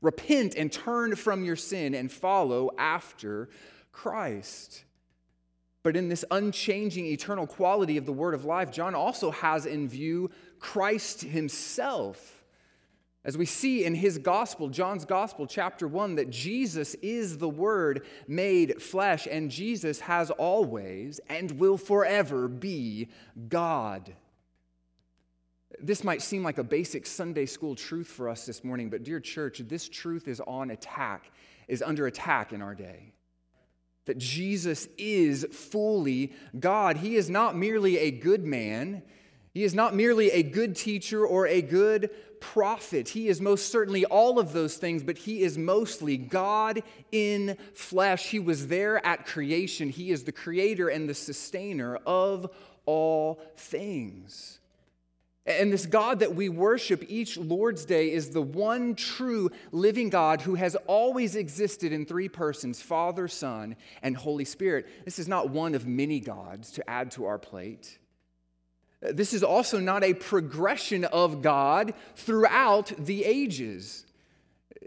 Repent 0.03 0.57
and 0.57 0.73
turn 0.73 1.15
from 1.15 1.45
your 1.45 1.55
sin 1.55 1.95
and 1.95 2.11
follow 2.11 2.73
after 2.79 3.49
Christ. 3.93 4.86
But 5.87 5.97
in 5.97 6.09
this 6.09 6.25
unchanging 6.33 7.07
eternal 7.07 7.47
quality 7.47 7.97
of 7.97 8.07
the 8.07 8.13
word 8.13 8.35
of 8.35 8.45
life, 8.45 8.73
John 8.73 8.97
also 8.97 9.31
has 9.31 9.67
in 9.67 9.87
view 9.87 10.33
Christ 10.59 11.23
himself. 11.23 12.43
As 13.25 13.39
we 13.39 13.47
see 13.47 13.85
in 13.85 13.95
his 13.95 14.19
gospel, 14.19 14.69
John's 14.69 15.05
gospel, 15.05 15.47
chapter 15.47 15.87
1, 15.87 16.17
that 16.17 16.29
Jesus 16.29 16.95
is 17.03 17.39
the 17.39 17.49
Word 17.49 18.05
made 18.27 18.83
flesh, 18.83 19.29
and 19.31 19.49
Jesus 19.49 20.01
has 20.01 20.33
always 20.33 21.21
and 21.29 21.53
will 21.53 21.79
forever 21.79 22.49
be 22.49 23.09
God. 23.49 24.13
This 25.79 26.03
might 26.03 26.21
seem 26.21 26.43
like 26.43 26.59
a 26.59 26.65
basic 26.65 27.07
Sunday 27.07 27.47
school 27.47 27.77
truth 27.77 28.09
for 28.09 28.29
us 28.29 28.45
this 28.45 28.65
morning, 28.65 28.91
but 28.91 29.05
dear 29.05 29.21
church, 29.21 29.63
this 29.69 29.89
truth 29.89 30.27
is 30.27 30.41
on 30.49 30.73
attack, 30.73 31.31
is 31.69 31.81
under 31.81 32.09
attack 32.09 32.53
in 32.53 32.61
our 32.61 32.75
day 32.75 33.13
that 34.07 34.19
Jesus 34.19 34.89
is 34.97 35.47
fully 35.53 36.33
God. 36.59 36.97
He 36.97 37.17
is 37.17 37.29
not 37.29 37.57
merely 37.57 37.99
a 37.99 38.11
good 38.11 38.45
man, 38.45 39.03
he 39.53 39.65
is 39.65 39.75
not 39.75 39.95
merely 39.95 40.31
a 40.31 40.43
good 40.43 40.77
teacher 40.77 41.27
or 41.27 41.47
a 41.47 41.63
good 41.63 42.11
prophet. 42.41 43.09
He 43.09 43.29
is 43.29 43.41
most 43.41 43.71
certainly 43.71 44.05
all 44.05 44.39
of 44.39 44.53
those 44.53 44.77
things, 44.77 45.03
but 45.03 45.17
he 45.17 45.43
is 45.43 45.57
mostly 45.57 46.17
God 46.17 46.83
in 47.11 47.57
flesh. 47.73 48.29
He 48.29 48.39
was 48.39 48.69
there 48.69 49.05
at 49.05 49.27
creation, 49.27 49.89
he 49.89 50.11
is 50.11 50.25
the 50.25 50.33
creator 50.33 50.89
and 50.89 51.09
the 51.09 51.15
sustainer 51.15 51.97
of 52.07 52.51
all 52.85 53.41
things. 53.57 54.61
And 55.47 55.73
this 55.73 55.87
God 55.87 56.19
that 56.21 56.35
we 56.35 56.49
worship 56.49 57.05
each 57.09 57.37
Lord's 57.37 57.85
Day 57.85 58.13
is 58.13 58.31
the 58.31 58.43
one 58.43 58.97
true 58.97 59.51
living 59.71 60.11
God 60.11 60.41
who 60.41 60.57
has 60.57 60.75
always 60.87 61.37
existed 61.37 61.93
in 61.93 62.05
three 62.05 62.29
persons 62.29 62.83
Father, 62.83 63.29
Son, 63.29 63.77
and 64.03 64.17
Holy 64.17 64.45
Spirit. 64.45 64.87
This 65.05 65.19
is 65.19 65.29
not 65.29 65.51
one 65.51 65.75
of 65.75 65.87
many 65.87 66.19
gods 66.19 66.73
to 66.73 66.91
add 66.91 67.13
to 67.13 67.27
our 67.27 67.39
plate. 67.39 67.99
This 69.01 69.35
is 69.35 69.45
also 69.45 69.79
not 69.79 70.03
a 70.03 70.15
progression 70.15 71.05
of 71.05 71.43
God 71.43 71.95
throughout 72.17 72.93
the 72.99 73.25
ages. 73.25 74.06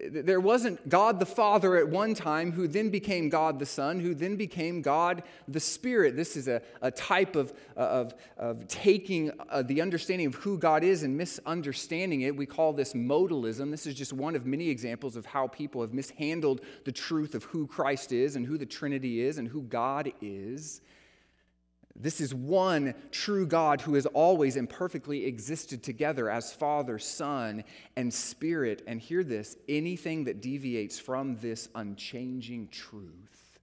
There 0.08 0.39
wasn't 0.39 0.88
God 0.88 1.20
the 1.20 1.25
Father 1.25 1.75
at 1.75 1.88
one 1.88 2.13
time 2.13 2.51
who 2.51 2.68
then 2.68 2.89
became 2.89 3.29
God 3.29 3.60
the 3.60 3.65
Son, 3.65 4.00
who 4.00 4.13
then 4.13 4.38
became 4.38 4.82
God 4.82 5.24
the 5.48 5.60
Spirit. 5.60 6.15
This 6.15 6.38
is 6.38 6.48
a, 6.48 6.62
a 6.82 6.89
type 6.89 7.36
of, 7.36 7.53
of, 7.75 8.13
of 8.38 8.68
taking 8.68 9.32
uh, 9.50 9.62
the 9.62 9.82
understanding 9.82 10.27
of 10.27 10.36
who 10.36 10.58
God 10.58 10.84
is 10.84 11.03
and 11.03 11.18
misunderstanding 11.18 12.22
it. 12.22 12.36
We 12.36 12.46
call 12.46 12.72
this 12.72 12.94
modalism. 12.94 13.72
This 13.72 13.86
is 13.86 13.96
just 13.96 14.13
one 14.13 14.36
of 14.36 14.46
many 14.46 14.70
examples 14.70 15.15
of 15.15 15.25
how 15.25 15.48
people 15.48 15.82
have 15.82 15.94
mishandled 15.94 16.62
the 16.86 16.91
truth 16.91 17.36
of 17.36 17.44
who 17.46 17.68
Christ 17.68 18.12
is 18.12 18.36
and 18.36 18.46
who 18.46 18.58
the 18.58 18.65
Trinity 18.65 19.22
is 19.22 19.38
and 19.38 19.48
who 19.48 19.63
God 19.63 20.12
is. 20.22 20.82
This 21.96 22.22
is 22.22 22.34
one 22.34 22.93
true 23.12 23.46
God 23.46 23.81
who 23.81 23.96
has 23.96 24.05
always 24.05 24.55
and 24.55 24.69
perfectly 24.69 25.25
existed 25.25 25.84
together 25.84 26.29
as 26.29 26.53
Father, 26.53 26.98
Son, 26.98 27.63
and 27.96 28.13
Spirit. 28.13 28.84
And 28.88 29.01
hear 29.01 29.24
this 29.24 29.58
anything 29.67 30.24
that 30.25 30.41
deviates 30.41 30.98
from 30.98 31.36
this 31.38 31.67
unchanging 31.75 32.69
truth 32.69 33.60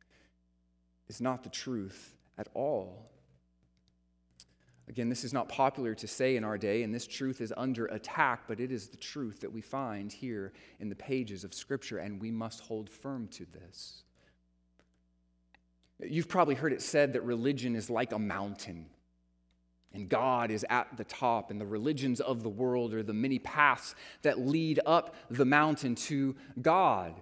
is 1.08 1.20
not 1.20 1.44
the 1.44 1.50
truth 1.50 2.14
at 2.36 2.48
all. 2.54 3.10
Again, 4.88 5.08
this 5.08 5.24
is 5.24 5.32
not 5.32 5.48
popular 5.48 5.94
to 5.96 6.06
say 6.06 6.36
in 6.36 6.44
our 6.44 6.56
day, 6.56 6.84
and 6.84 6.94
this 6.94 7.08
truth 7.08 7.40
is 7.40 7.52
under 7.56 7.86
attack, 7.86 8.42
but 8.46 8.60
it 8.60 8.70
is 8.70 8.88
the 8.88 8.96
truth 8.96 9.40
that 9.40 9.52
we 9.52 9.60
find 9.60 10.12
here 10.12 10.52
in 10.78 10.88
the 10.88 10.94
pages 10.94 11.42
of 11.42 11.54
Scripture, 11.54 11.98
and 11.98 12.20
we 12.20 12.30
must 12.30 12.60
hold 12.60 12.88
firm 12.88 13.26
to 13.28 13.46
this. 13.46 14.04
You've 16.00 16.28
probably 16.28 16.54
heard 16.54 16.72
it 16.72 16.82
said 16.82 17.14
that 17.14 17.22
religion 17.22 17.74
is 17.74 17.88
like 17.88 18.12
a 18.12 18.18
mountain, 18.18 18.86
and 19.94 20.08
God 20.08 20.50
is 20.50 20.64
at 20.68 20.96
the 20.96 21.04
top, 21.04 21.50
and 21.50 21.60
the 21.60 21.66
religions 21.66 22.20
of 22.20 22.42
the 22.42 22.50
world 22.50 22.92
are 22.92 23.02
the 23.02 23.14
many 23.14 23.38
paths 23.38 23.94
that 24.22 24.38
lead 24.38 24.80
up 24.84 25.14
the 25.30 25.46
mountain 25.46 25.94
to 25.94 26.36
God. 26.60 27.14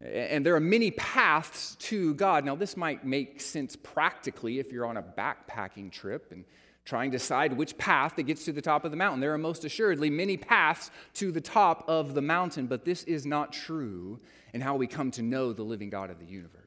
And 0.00 0.46
there 0.46 0.54
are 0.54 0.60
many 0.60 0.92
paths 0.92 1.76
to 1.80 2.14
God. 2.14 2.44
Now, 2.44 2.54
this 2.54 2.76
might 2.76 3.04
make 3.04 3.40
sense 3.40 3.76
practically 3.76 4.58
if 4.58 4.72
you're 4.72 4.86
on 4.86 4.96
a 4.96 5.02
backpacking 5.02 5.90
trip 5.90 6.30
and 6.30 6.44
trying 6.84 7.10
to 7.10 7.18
decide 7.18 7.52
which 7.52 7.76
path 7.76 8.16
that 8.16 8.22
gets 8.22 8.44
to 8.46 8.52
the 8.52 8.62
top 8.62 8.84
of 8.84 8.90
the 8.90 8.96
mountain. 8.96 9.20
There 9.20 9.34
are 9.34 9.38
most 9.38 9.64
assuredly 9.64 10.08
many 10.08 10.36
paths 10.36 10.90
to 11.14 11.30
the 11.30 11.40
top 11.40 11.84
of 11.86 12.14
the 12.14 12.22
mountain, 12.22 12.66
but 12.66 12.84
this 12.84 13.02
is 13.04 13.26
not 13.26 13.52
true 13.52 14.18
in 14.54 14.60
how 14.60 14.76
we 14.76 14.86
come 14.86 15.10
to 15.12 15.22
know 15.22 15.52
the 15.52 15.62
living 15.62 15.90
God 15.90 16.10
of 16.10 16.18
the 16.18 16.26
universe. 16.26 16.57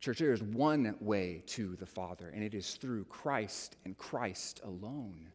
Church, 0.00 0.18
there 0.18 0.32
is 0.32 0.42
one 0.42 0.96
way 1.00 1.42
to 1.48 1.76
the 1.76 1.86
Father, 1.86 2.30
and 2.34 2.42
it 2.42 2.54
is 2.54 2.74
through 2.74 3.04
Christ 3.04 3.76
and 3.84 3.96
Christ 3.98 4.60
alone. 4.64 5.28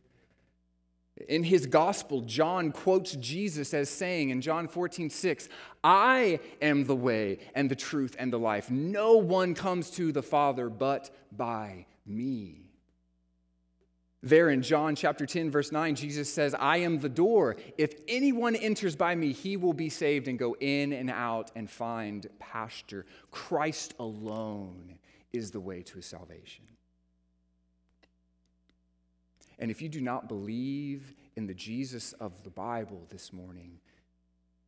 In 1.30 1.44
his 1.44 1.66
gospel, 1.66 2.22
John 2.22 2.72
quotes 2.72 3.16
Jesus 3.16 3.74
as 3.74 3.90
saying 3.90 4.32
in 4.32 4.42
John 4.42 4.68
14, 4.68 5.10
6, 5.10 5.50
I 5.84 6.40
am 6.62 6.84
the 6.84 6.96
way 6.96 7.40
and 7.54 7.70
the 7.70 7.76
truth 7.76 8.16
and 8.20 8.34
the 8.34 8.40
life. 8.40 8.70
No 8.70 9.14
one 9.14 9.54
comes 9.54 9.92
to 9.92 10.12
the 10.12 10.24
Father 10.24 10.68
but 10.70 11.10
by 11.32 11.86
me. 12.06 12.65
There 14.26 14.50
in 14.50 14.64
John 14.64 14.96
chapter 14.96 15.28
10, 15.28 15.52
verse 15.52 15.72
9, 15.72 15.94
Jesus 15.94 16.34
says, 16.34 16.56
I 16.56 16.78
am 16.78 16.98
the 16.98 17.08
door. 17.08 17.58
If 17.78 17.94
anyone 18.08 18.56
enters 18.56 18.96
by 18.96 19.14
me, 19.14 19.32
he 19.32 19.56
will 19.56 19.72
be 19.74 19.88
saved 19.88 20.28
and 20.28 20.40
go 20.40 20.56
in 20.60 20.94
and 20.94 21.12
out 21.12 21.52
and 21.56 21.70
find 21.70 22.26
pasture. 22.40 23.06
Christ 23.30 23.94
alone 24.00 24.98
is 25.32 25.52
the 25.52 25.60
way 25.60 25.84
to 25.84 26.02
salvation. 26.02 26.66
And 29.60 29.70
if 29.70 29.80
you 29.80 29.90
do 29.90 30.02
not 30.02 30.28
believe 30.28 31.14
in 31.36 31.46
the 31.46 31.54
Jesus 31.54 32.14
of 32.14 32.44
the 32.44 32.50
Bible 32.50 33.06
this 33.10 33.32
morning, 33.32 33.80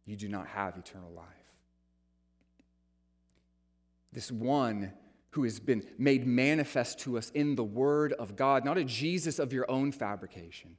you 0.05 0.15
do 0.15 0.27
not 0.29 0.45
have 0.45 0.77
eternal 0.77 1.11
life. 1.11 1.25
This 4.13 4.31
one 4.31 4.93
who 5.31 5.43
has 5.43 5.59
been 5.59 5.83
made 5.97 6.25
manifest 6.25 6.99
to 6.99 7.17
us 7.17 7.29
in 7.31 7.55
the 7.55 7.63
Word 7.63 8.13
of 8.13 8.35
God, 8.35 8.65
not 8.65 8.77
a 8.77 8.83
Jesus 8.83 9.39
of 9.39 9.53
your 9.53 9.69
own 9.69 9.91
fabrication, 9.91 10.77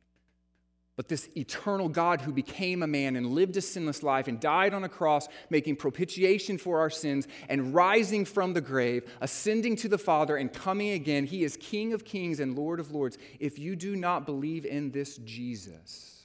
But 0.99 1.07
this 1.07 1.29
eternal 1.37 1.89
God 1.89 2.23
who 2.23 2.33
became 2.33 2.83
a 2.83 2.89
man 2.89 3.15
and 3.15 3.29
lived 3.29 3.57
a 3.57 3.61
sinless 3.61 4.03
life 4.03 4.27
and 4.27 4.41
died 4.41 4.75
on 4.75 4.83
a 4.83 4.89
cross, 4.89 5.29
making 5.49 5.77
propitiation 5.77 6.59
for 6.59 6.81
our 6.81 6.91
sins 6.91 7.29
and 7.49 7.73
rising 7.73 8.25
from 8.25 8.53
the 8.53 8.61
grave, 8.61 9.09
ascending 9.21 9.77
to 9.77 9.89
the 9.89 9.97
Father 9.97 10.37
and 10.37 10.53
coming 10.53 10.91
again, 10.91 11.25
he 11.25 11.45
is 11.45 11.57
King 11.57 11.93
of 11.93 12.05
kings 12.05 12.41
and 12.41 12.59
Lord 12.59 12.81
of 12.81 12.91
lords. 12.91 13.17
If 13.39 13.61
you 13.61 13.77
do 13.77 13.95
not 13.95 14.27
believe 14.27 14.67
in 14.67 14.91
this 14.91 15.19
Jesus, 15.19 16.25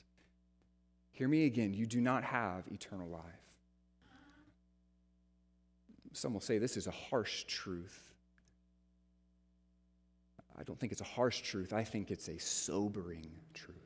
hear 1.11 1.27
me 1.27 1.45
again, 1.45 1.75
you 1.75 1.85
do 1.85 2.01
not 2.01 2.23
have 2.23 2.63
eternal 2.71 3.07
life. 3.07 3.21
Some 6.13 6.33
will 6.33 6.41
say 6.41 6.57
this 6.57 6.77
is 6.77 6.87
a 6.87 6.91
harsh 6.91 7.43
truth. 7.43 8.09
I 10.57 10.63
don't 10.63 10.79
think 10.79 10.91
it's 10.91 11.01
a 11.01 11.05
harsh 11.05 11.41
truth, 11.41 11.73
I 11.73 11.83
think 11.83 12.11
it's 12.11 12.27
a 12.27 12.37
sobering 12.37 13.31
truth. 13.53 13.77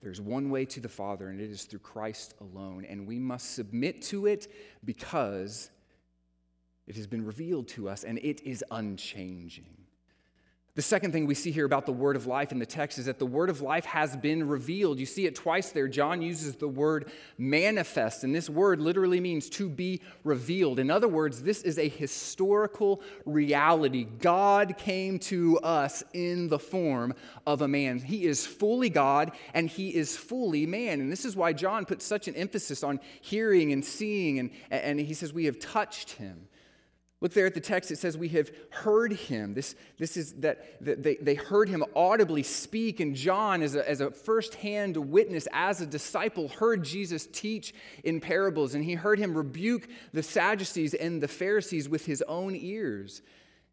There's 0.00 0.20
one 0.20 0.50
way 0.50 0.64
to 0.66 0.80
the 0.80 0.88
Father, 0.88 1.28
and 1.28 1.40
it 1.40 1.50
is 1.50 1.64
through 1.64 1.80
Christ 1.80 2.34
alone. 2.40 2.84
And 2.84 3.06
we 3.06 3.18
must 3.18 3.54
submit 3.54 4.02
to 4.02 4.26
it 4.26 4.46
because 4.84 5.70
it 6.86 6.96
has 6.96 7.06
been 7.06 7.24
revealed 7.24 7.68
to 7.68 7.88
us 7.88 8.04
and 8.04 8.18
it 8.18 8.40
is 8.42 8.64
unchanging. 8.70 9.77
The 10.78 10.82
second 10.82 11.10
thing 11.10 11.26
we 11.26 11.34
see 11.34 11.50
here 11.50 11.66
about 11.66 11.86
the 11.86 11.92
word 11.92 12.14
of 12.14 12.28
life 12.28 12.52
in 12.52 12.60
the 12.60 12.64
text 12.64 13.00
is 13.00 13.06
that 13.06 13.18
the 13.18 13.26
word 13.26 13.50
of 13.50 13.60
life 13.60 13.84
has 13.84 14.16
been 14.16 14.46
revealed. 14.46 15.00
You 15.00 15.06
see 15.06 15.26
it 15.26 15.34
twice 15.34 15.72
there. 15.72 15.88
John 15.88 16.22
uses 16.22 16.54
the 16.54 16.68
word 16.68 17.10
manifest, 17.36 18.22
and 18.22 18.32
this 18.32 18.48
word 18.48 18.80
literally 18.80 19.18
means 19.18 19.50
to 19.50 19.68
be 19.68 20.00
revealed. 20.22 20.78
In 20.78 20.88
other 20.88 21.08
words, 21.08 21.42
this 21.42 21.62
is 21.62 21.80
a 21.80 21.88
historical 21.88 23.02
reality. 23.24 24.04
God 24.04 24.78
came 24.78 25.18
to 25.18 25.58
us 25.64 26.04
in 26.12 26.46
the 26.46 26.60
form 26.60 27.12
of 27.44 27.60
a 27.60 27.66
man. 27.66 27.98
He 27.98 28.26
is 28.26 28.46
fully 28.46 28.88
God 28.88 29.32
and 29.54 29.68
he 29.68 29.92
is 29.92 30.16
fully 30.16 30.64
man. 30.64 31.00
And 31.00 31.10
this 31.10 31.24
is 31.24 31.34
why 31.34 31.54
John 31.54 31.86
puts 31.86 32.04
such 32.04 32.28
an 32.28 32.36
emphasis 32.36 32.84
on 32.84 33.00
hearing 33.20 33.72
and 33.72 33.84
seeing, 33.84 34.38
and, 34.38 34.50
and 34.70 35.00
he 35.00 35.14
says, 35.14 35.32
We 35.32 35.46
have 35.46 35.58
touched 35.58 36.12
him. 36.12 36.46
Look 37.20 37.32
there 37.32 37.46
at 37.46 37.54
the 37.54 37.60
text, 37.60 37.90
it 37.90 37.98
says, 37.98 38.16
We 38.16 38.28
have 38.28 38.50
heard 38.70 39.12
him. 39.12 39.54
This, 39.54 39.74
this 39.98 40.16
is 40.16 40.34
that, 40.34 40.80
they, 40.80 41.16
they 41.16 41.34
heard 41.34 41.68
him 41.68 41.84
audibly 41.96 42.44
speak, 42.44 43.00
and 43.00 43.16
John, 43.16 43.60
as 43.60 43.74
a, 43.74 43.88
as 43.88 44.00
a 44.00 44.12
firsthand 44.12 44.96
witness, 44.96 45.48
as 45.52 45.80
a 45.80 45.86
disciple, 45.86 46.48
heard 46.48 46.84
Jesus 46.84 47.26
teach 47.26 47.74
in 48.04 48.20
parables, 48.20 48.74
and 48.74 48.84
he 48.84 48.94
heard 48.94 49.18
him 49.18 49.36
rebuke 49.36 49.88
the 50.12 50.22
Sadducees 50.22 50.94
and 50.94 51.20
the 51.20 51.26
Pharisees 51.26 51.88
with 51.88 52.06
his 52.06 52.22
own 52.22 52.54
ears. 52.54 53.22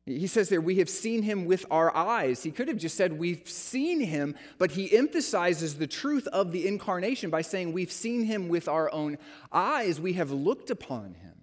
He 0.08 0.28
says 0.28 0.50
there, 0.50 0.62
We 0.62 0.78
have 0.78 0.90
seen 0.90 1.22
him 1.22 1.46
with 1.46 1.68
our 1.70 1.96
eyes. 1.96 2.42
He 2.42 2.52
could 2.52 2.68
have 2.68 2.78
just 2.78 2.98
said, 2.98 3.14
We've 3.14 3.48
seen 3.48 4.00
him, 4.00 4.36
but 4.58 4.72
he 4.72 4.96
emphasizes 4.96 5.76
the 5.76 5.88
truth 5.88 6.28
of 6.28 6.52
the 6.52 6.68
incarnation 6.68 7.30
by 7.30 7.42
saying, 7.42 7.74
We've 7.74 7.92
seen 7.92 8.24
him 8.24 8.48
with 8.48 8.68
our 8.68 8.92
own 8.92 9.20
eyes. 9.52 10.02
We 10.02 10.14
have 10.14 10.32
looked 10.32 10.72
upon 10.72 11.14
him. 11.14 11.35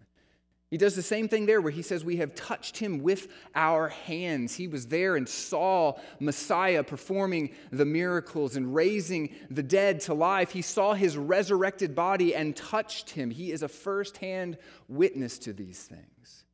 He 0.73 0.79
does 0.79 0.97
the 0.97 1.03
same 1.03 1.29
thing 1.29 1.45
there 1.45 1.61
where 1.61 1.71
he 1.71 1.83
says, 1.83 2.03
We 2.03 2.17
have 2.17 2.35
touched 2.35 2.79
him 2.79 3.03
with 3.03 3.29
our 3.55 3.91
hands. 3.91 4.55
He 4.55 4.69
was 4.69 4.87
there 4.87 5.17
and 5.17 5.29
saw 5.29 5.99
Messiah 6.19 6.83
performing 6.83 7.51
the 7.71 7.85
miracles 7.85 8.57
and 8.57 8.75
raising 8.75 9.35
the 9.51 9.63
dead 9.63 10.01
to 10.01 10.15
life. 10.15 10.53
He 10.53 10.63
saw 10.63 10.95
his 10.95 11.15
resurrected 11.19 11.95
body 11.95 12.35
and 12.35 12.57
touched 12.57 13.11
him. 13.11 13.31
He 13.31 13.53
is 13.53 13.63
a 13.63 13.69
firsthand 13.69 14.57
witness 14.89 15.37
to 15.41 15.53
these 15.53 15.83
things. 15.83 16.45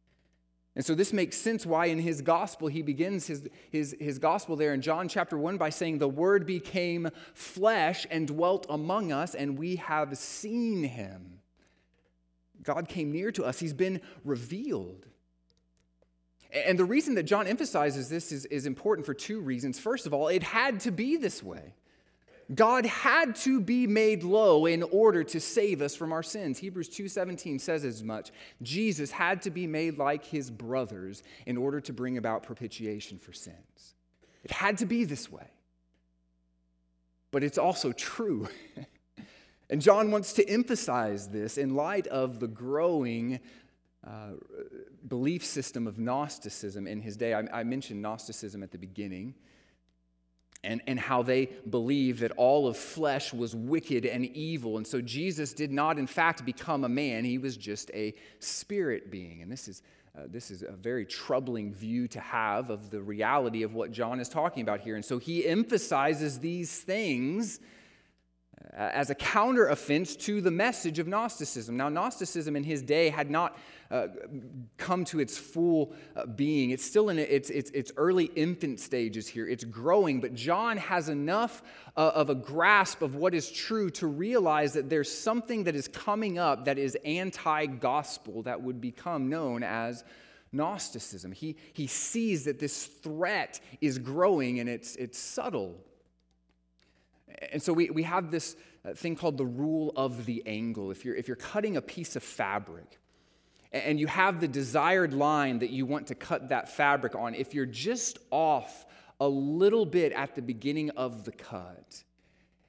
And 0.74 0.84
so 0.84 0.96
this 0.96 1.12
makes 1.12 1.36
sense 1.36 1.64
why 1.64 1.86
in 1.86 2.00
his 2.00 2.20
gospel 2.20 2.66
he 2.66 2.82
begins 2.82 3.28
his, 3.28 3.48
his, 3.70 3.94
his 4.00 4.18
gospel 4.18 4.56
there 4.56 4.74
in 4.74 4.82
John 4.82 5.06
chapter 5.06 5.38
1 5.38 5.58
by 5.58 5.70
saying, 5.70 5.98
The 5.98 6.08
word 6.08 6.44
became 6.44 7.08
flesh 7.34 8.04
and 8.10 8.26
dwelt 8.26 8.66
among 8.68 9.12
us, 9.12 9.36
and 9.36 9.56
we 9.56 9.76
have 9.76 10.18
seen 10.18 10.82
him 10.82 11.37
God 12.68 12.86
came 12.86 13.10
near 13.10 13.32
to 13.32 13.44
us, 13.44 13.58
He's 13.58 13.72
been 13.72 14.02
revealed. 14.24 15.06
And 16.52 16.78
the 16.78 16.84
reason 16.84 17.14
that 17.14 17.22
John 17.22 17.46
emphasizes 17.46 18.10
this 18.10 18.30
is, 18.30 18.44
is 18.44 18.66
important 18.66 19.06
for 19.06 19.14
two 19.14 19.40
reasons. 19.40 19.78
First 19.78 20.06
of 20.06 20.12
all, 20.12 20.28
it 20.28 20.42
had 20.42 20.80
to 20.80 20.90
be 20.90 21.16
this 21.16 21.42
way. 21.42 21.74
God 22.54 22.84
had 22.84 23.36
to 23.36 23.60
be 23.60 23.86
made 23.86 24.22
low 24.22 24.66
in 24.66 24.82
order 24.82 25.24
to 25.24 25.40
save 25.40 25.80
us 25.80 25.96
from 25.96 26.12
our 26.12 26.22
sins. 26.22 26.58
Hebrews 26.58 26.90
2:17 26.90 27.58
says 27.58 27.84
as 27.84 28.02
much. 28.02 28.32
Jesus 28.60 29.10
had 29.10 29.40
to 29.42 29.50
be 29.50 29.66
made 29.66 29.96
like 29.96 30.26
his 30.26 30.50
brothers 30.50 31.22
in 31.46 31.56
order 31.56 31.80
to 31.80 31.92
bring 31.94 32.18
about 32.18 32.42
propitiation 32.42 33.18
for 33.18 33.32
sins. 33.32 33.94
It 34.44 34.50
had 34.50 34.76
to 34.78 34.86
be 34.86 35.04
this 35.04 35.32
way. 35.32 35.48
But 37.30 37.44
it's 37.44 37.58
also 37.58 37.92
true. 37.92 38.48
And 39.70 39.82
John 39.82 40.10
wants 40.10 40.32
to 40.34 40.48
emphasize 40.48 41.28
this 41.28 41.58
in 41.58 41.74
light 41.74 42.06
of 42.06 42.40
the 42.40 42.48
growing 42.48 43.40
uh, 44.06 44.30
belief 45.06 45.44
system 45.44 45.86
of 45.86 45.98
Gnosticism 45.98 46.86
in 46.86 47.00
his 47.00 47.16
day. 47.16 47.34
I, 47.34 47.42
I, 47.52 47.64
mentioned 47.64 48.00
Gnosticism 48.00 48.62
at 48.62 48.70
the 48.70 48.78
beginning. 48.78 49.34
And, 50.64 50.82
and 50.88 50.98
how 50.98 51.22
they 51.22 51.50
believed 51.70 52.20
that 52.20 52.32
all 52.32 52.66
of 52.66 52.76
flesh 52.76 53.32
was 53.32 53.54
wicked 53.54 54.04
and 54.04 54.24
evil. 54.26 54.76
And 54.76 54.84
so 54.84 55.00
Jesus 55.00 55.52
did 55.52 55.70
not, 55.70 55.98
in 55.98 56.06
fact, 56.08 56.44
become 56.44 56.82
a 56.82 56.88
man. 56.88 57.24
He 57.24 57.38
was 57.38 57.56
just 57.56 57.92
a 57.94 58.12
spirit 58.40 59.08
being. 59.08 59.40
And 59.40 59.52
this 59.52 59.68
is, 59.68 59.82
uh, 60.16 60.22
this 60.26 60.50
is 60.50 60.62
a 60.62 60.72
very 60.72 61.06
troubling 61.06 61.72
view 61.72 62.08
to 62.08 62.18
have 62.18 62.70
of 62.70 62.90
the 62.90 63.00
reality 63.00 63.62
of 63.62 63.74
what 63.74 63.92
John 63.92 64.18
is 64.18 64.28
talking 64.28 64.62
about 64.62 64.80
here. 64.80 64.96
And 64.96 65.04
so 65.04 65.18
he 65.18 65.46
emphasizes 65.46 66.40
these 66.40 66.80
things 66.80 67.60
as 68.78 69.10
a 69.10 69.14
counter 69.14 69.68
offense 69.68 70.14
to 70.14 70.40
the 70.40 70.50
message 70.50 70.98
of 70.98 71.08
Gnosticism. 71.08 71.76
Now, 71.76 71.88
Gnosticism 71.88 72.54
in 72.54 72.62
his 72.62 72.80
day 72.80 73.08
had 73.08 73.30
not 73.30 73.58
uh, 73.90 74.08
come 74.76 75.04
to 75.06 75.18
its 75.18 75.36
full 75.36 75.94
uh, 76.14 76.26
being. 76.26 76.70
It's 76.70 76.84
still 76.84 77.08
in 77.08 77.18
its, 77.18 77.50
its, 77.50 77.70
its 77.70 77.90
early 77.96 78.26
infant 78.26 78.78
stages 78.78 79.26
here. 79.26 79.48
It's 79.48 79.64
growing, 79.64 80.20
but 80.20 80.34
John 80.34 80.76
has 80.76 81.08
enough 81.08 81.62
uh, 81.96 82.12
of 82.14 82.30
a 82.30 82.34
grasp 82.34 83.02
of 83.02 83.16
what 83.16 83.34
is 83.34 83.50
true 83.50 83.90
to 83.90 84.06
realize 84.06 84.74
that 84.74 84.88
there's 84.88 85.10
something 85.10 85.64
that 85.64 85.74
is 85.74 85.88
coming 85.88 86.38
up 86.38 86.66
that 86.66 86.78
is 86.78 86.96
anti 87.04 87.66
gospel 87.66 88.42
that 88.42 88.62
would 88.62 88.80
become 88.80 89.28
known 89.28 89.62
as 89.62 90.04
Gnosticism. 90.52 91.32
He, 91.32 91.56
he 91.72 91.86
sees 91.86 92.44
that 92.44 92.58
this 92.58 92.86
threat 92.86 93.60
is 93.80 93.98
growing 93.98 94.60
and 94.60 94.68
it's, 94.68 94.94
it's 94.96 95.18
subtle 95.18 95.76
and 97.52 97.62
so 97.62 97.72
we, 97.72 97.90
we 97.90 98.02
have 98.02 98.30
this 98.30 98.56
uh, 98.84 98.94
thing 98.94 99.16
called 99.16 99.38
the 99.38 99.46
rule 99.46 99.92
of 99.96 100.26
the 100.26 100.42
angle. 100.46 100.90
If 100.90 101.04
you're, 101.04 101.14
if 101.14 101.28
you're 101.28 101.36
cutting 101.36 101.76
a 101.76 101.82
piece 101.82 102.16
of 102.16 102.22
fabric 102.22 102.98
and 103.72 104.00
you 104.00 104.06
have 104.06 104.40
the 104.40 104.48
desired 104.48 105.12
line 105.12 105.58
that 105.60 105.70
you 105.70 105.86
want 105.86 106.08
to 106.08 106.14
cut 106.14 106.48
that 106.48 106.68
fabric 106.68 107.14
on, 107.14 107.34
if 107.34 107.54
you're 107.54 107.66
just 107.66 108.18
off 108.30 108.86
a 109.20 109.28
little 109.28 109.84
bit 109.84 110.12
at 110.12 110.34
the 110.34 110.42
beginning 110.42 110.90
of 110.90 111.24
the 111.24 111.32
cut, 111.32 112.02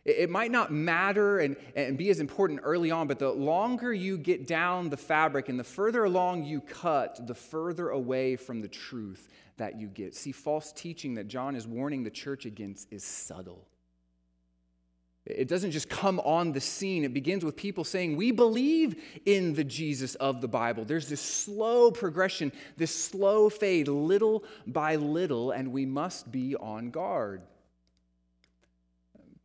it 0.06 0.30
might 0.30 0.52
not 0.52 0.72
matter 0.72 1.40
and, 1.40 1.56
and 1.76 1.98
be 1.98 2.10
as 2.10 2.20
important 2.20 2.62
early 2.64 2.90
on, 2.90 3.08
but 3.08 3.20
the 3.20 3.30
longer 3.30 3.94
you 3.94 4.18
get 4.18 4.48
down 4.48 4.90
the 4.90 4.98
fabric 4.98 5.50
and 5.50 5.60
the 5.60 5.64
further 5.64 6.06
along 6.06 6.46
you 6.46 6.62
cut, 6.62 7.28
the 7.28 7.36
further 7.36 7.90
away 7.90 8.36
from 8.36 8.62
the 8.62 8.68
truth 8.68 9.30
that 9.58 9.80
you 9.80 9.88
get. 9.88 10.16
See, 10.16 10.32
false 10.32 10.72
teaching 10.72 11.16
that 11.16 11.28
John 11.28 11.56
is 11.56 11.68
warning 11.68 12.04
the 12.04 12.10
church 12.10 12.46
against 12.46 12.92
is 12.92 13.04
subtle. 13.04 13.69
It 15.30 15.48
doesn't 15.48 15.72
just 15.72 15.90
come 15.90 16.20
on 16.22 16.52
the 16.54 16.60
scene. 16.60 17.04
It 17.04 17.14
begins 17.14 17.46
with 17.46 17.56
people 17.56 17.84
saying, 17.84 18.16
We 18.16 18.32
believe 18.32 19.02
in 19.26 19.54
the 19.54 19.64
Jesus 19.64 20.16
of 20.16 20.42
the 20.42 20.48
Bible. 20.48 20.86
There's 20.86 21.08
this 21.08 21.22
slow 21.22 21.92
progression, 21.92 22.52
this 22.78 22.94
slow 22.94 23.50
fade, 23.50 23.88
little 23.88 24.44
by 24.66 24.96
little, 24.96 25.52
and 25.52 25.72
we 25.72 25.86
must 25.86 26.32
be 26.32 26.56
on 26.56 26.90
guard. 26.90 27.44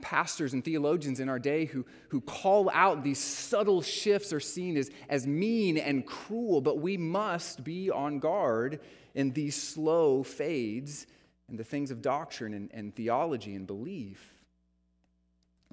Pastors 0.01 0.55
and 0.55 0.65
theologians 0.65 1.21
in 1.21 1.29
our 1.29 1.39
day 1.39 1.67
who, 1.67 1.85
who 2.09 2.21
call 2.23 2.71
out 2.71 3.05
these 3.05 3.19
subtle 3.19 3.83
shifts 3.83 4.33
are 4.33 4.41
seen 4.41 4.77
as, 4.77 4.91
as 5.09 5.27
mean 5.27 5.77
and 5.77 6.07
cruel, 6.07 6.63
but 6.63 6.79
we 6.79 6.97
must 6.97 7.63
be 7.63 7.91
on 7.91 8.19
guard 8.19 8.81
in 9.15 9.33
these 9.33 9.55
slow 9.55 10.23
fades 10.23 11.07
and 11.49 11.59
the 11.59 11.65
things 11.65 11.91
of 11.91 12.01
doctrine 12.01 12.55
and, 12.55 12.71
and 12.73 12.95
theology 12.95 13.55
and 13.55 13.67
belief. 13.67 14.34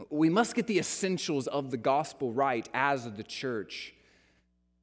We 0.10 0.30
must 0.30 0.56
get 0.56 0.68
the 0.68 0.80
essentials 0.80 1.48
of 1.48 1.72
the 1.72 1.78
gospel 1.78 2.32
right 2.32 2.68
as 2.74 3.10
the 3.12 3.24
church. 3.24 3.94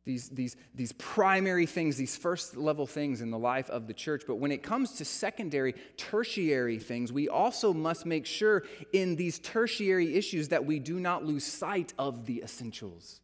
These, 0.05 0.31
these, 0.31 0.57
these 0.75 0.93
primary 0.93 1.67
things, 1.67 1.99
these 1.99 2.17
first 2.17 2.57
level 2.57 2.87
things 2.87 3.21
in 3.21 3.31
the 3.31 3.39
life 3.39 3.69
of 3.69 3.87
the 3.87 3.93
church. 3.93 4.25
But 4.27 4.37
when 4.37 4.51
it 4.51 4.63
comes 4.63 4.93
to 4.93 5.05
secondary, 5.05 5.75
tertiary 5.99 6.79
things, 6.79 7.13
we 7.13 7.29
also 7.29 7.75
must 7.75 8.07
make 8.07 8.25
sure 8.25 8.65
in 8.95 9.17
these 9.17 9.39
tertiary 9.39 10.15
issues 10.15 10.49
that 10.49 10.65
we 10.65 10.79
do 10.79 10.99
not 10.99 11.27
lose 11.27 11.45
sight 11.45 11.93
of 11.99 12.25
the 12.25 12.43
essentials. 12.43 13.21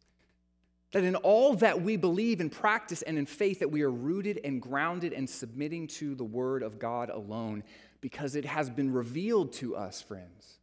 That 0.91 1.03
in 1.03 1.15
all 1.15 1.55
that 1.55 1.81
we 1.81 1.97
believe 1.97 2.39
and 2.39 2.51
practice 2.51 3.01
and 3.01 3.17
in 3.17 3.25
faith, 3.25 3.59
that 3.59 3.71
we 3.71 3.81
are 3.81 3.91
rooted 3.91 4.41
and 4.43 4.61
grounded 4.61 5.11
and 5.11 5.27
submitting 5.27 5.87
to 5.87 6.13
the 6.13 6.23
Word 6.23 6.61
of 6.61 6.77
God 6.77 7.09
alone, 7.09 7.63
because 7.99 8.35
it 8.35 8.45
has 8.45 8.69
been 8.69 8.93
revealed 8.93 9.53
to 9.53 9.75
us, 9.75 10.03
friends 10.03 10.59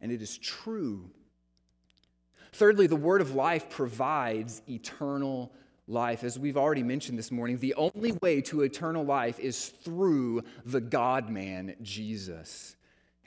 and 0.00 0.12
it 0.12 0.22
is 0.22 0.38
true. 0.38 1.10
Thirdly, 2.52 2.86
the 2.86 2.96
word 2.96 3.20
of 3.20 3.34
life 3.34 3.68
provides 3.70 4.62
eternal 4.68 5.52
life. 5.86 6.24
As 6.24 6.38
we've 6.38 6.56
already 6.56 6.82
mentioned 6.82 7.18
this 7.18 7.30
morning, 7.30 7.58
the 7.58 7.74
only 7.74 8.12
way 8.22 8.40
to 8.42 8.62
eternal 8.62 9.04
life 9.04 9.38
is 9.38 9.68
through 9.68 10.42
the 10.64 10.80
God 10.80 11.30
man, 11.30 11.74
Jesus. 11.82 12.76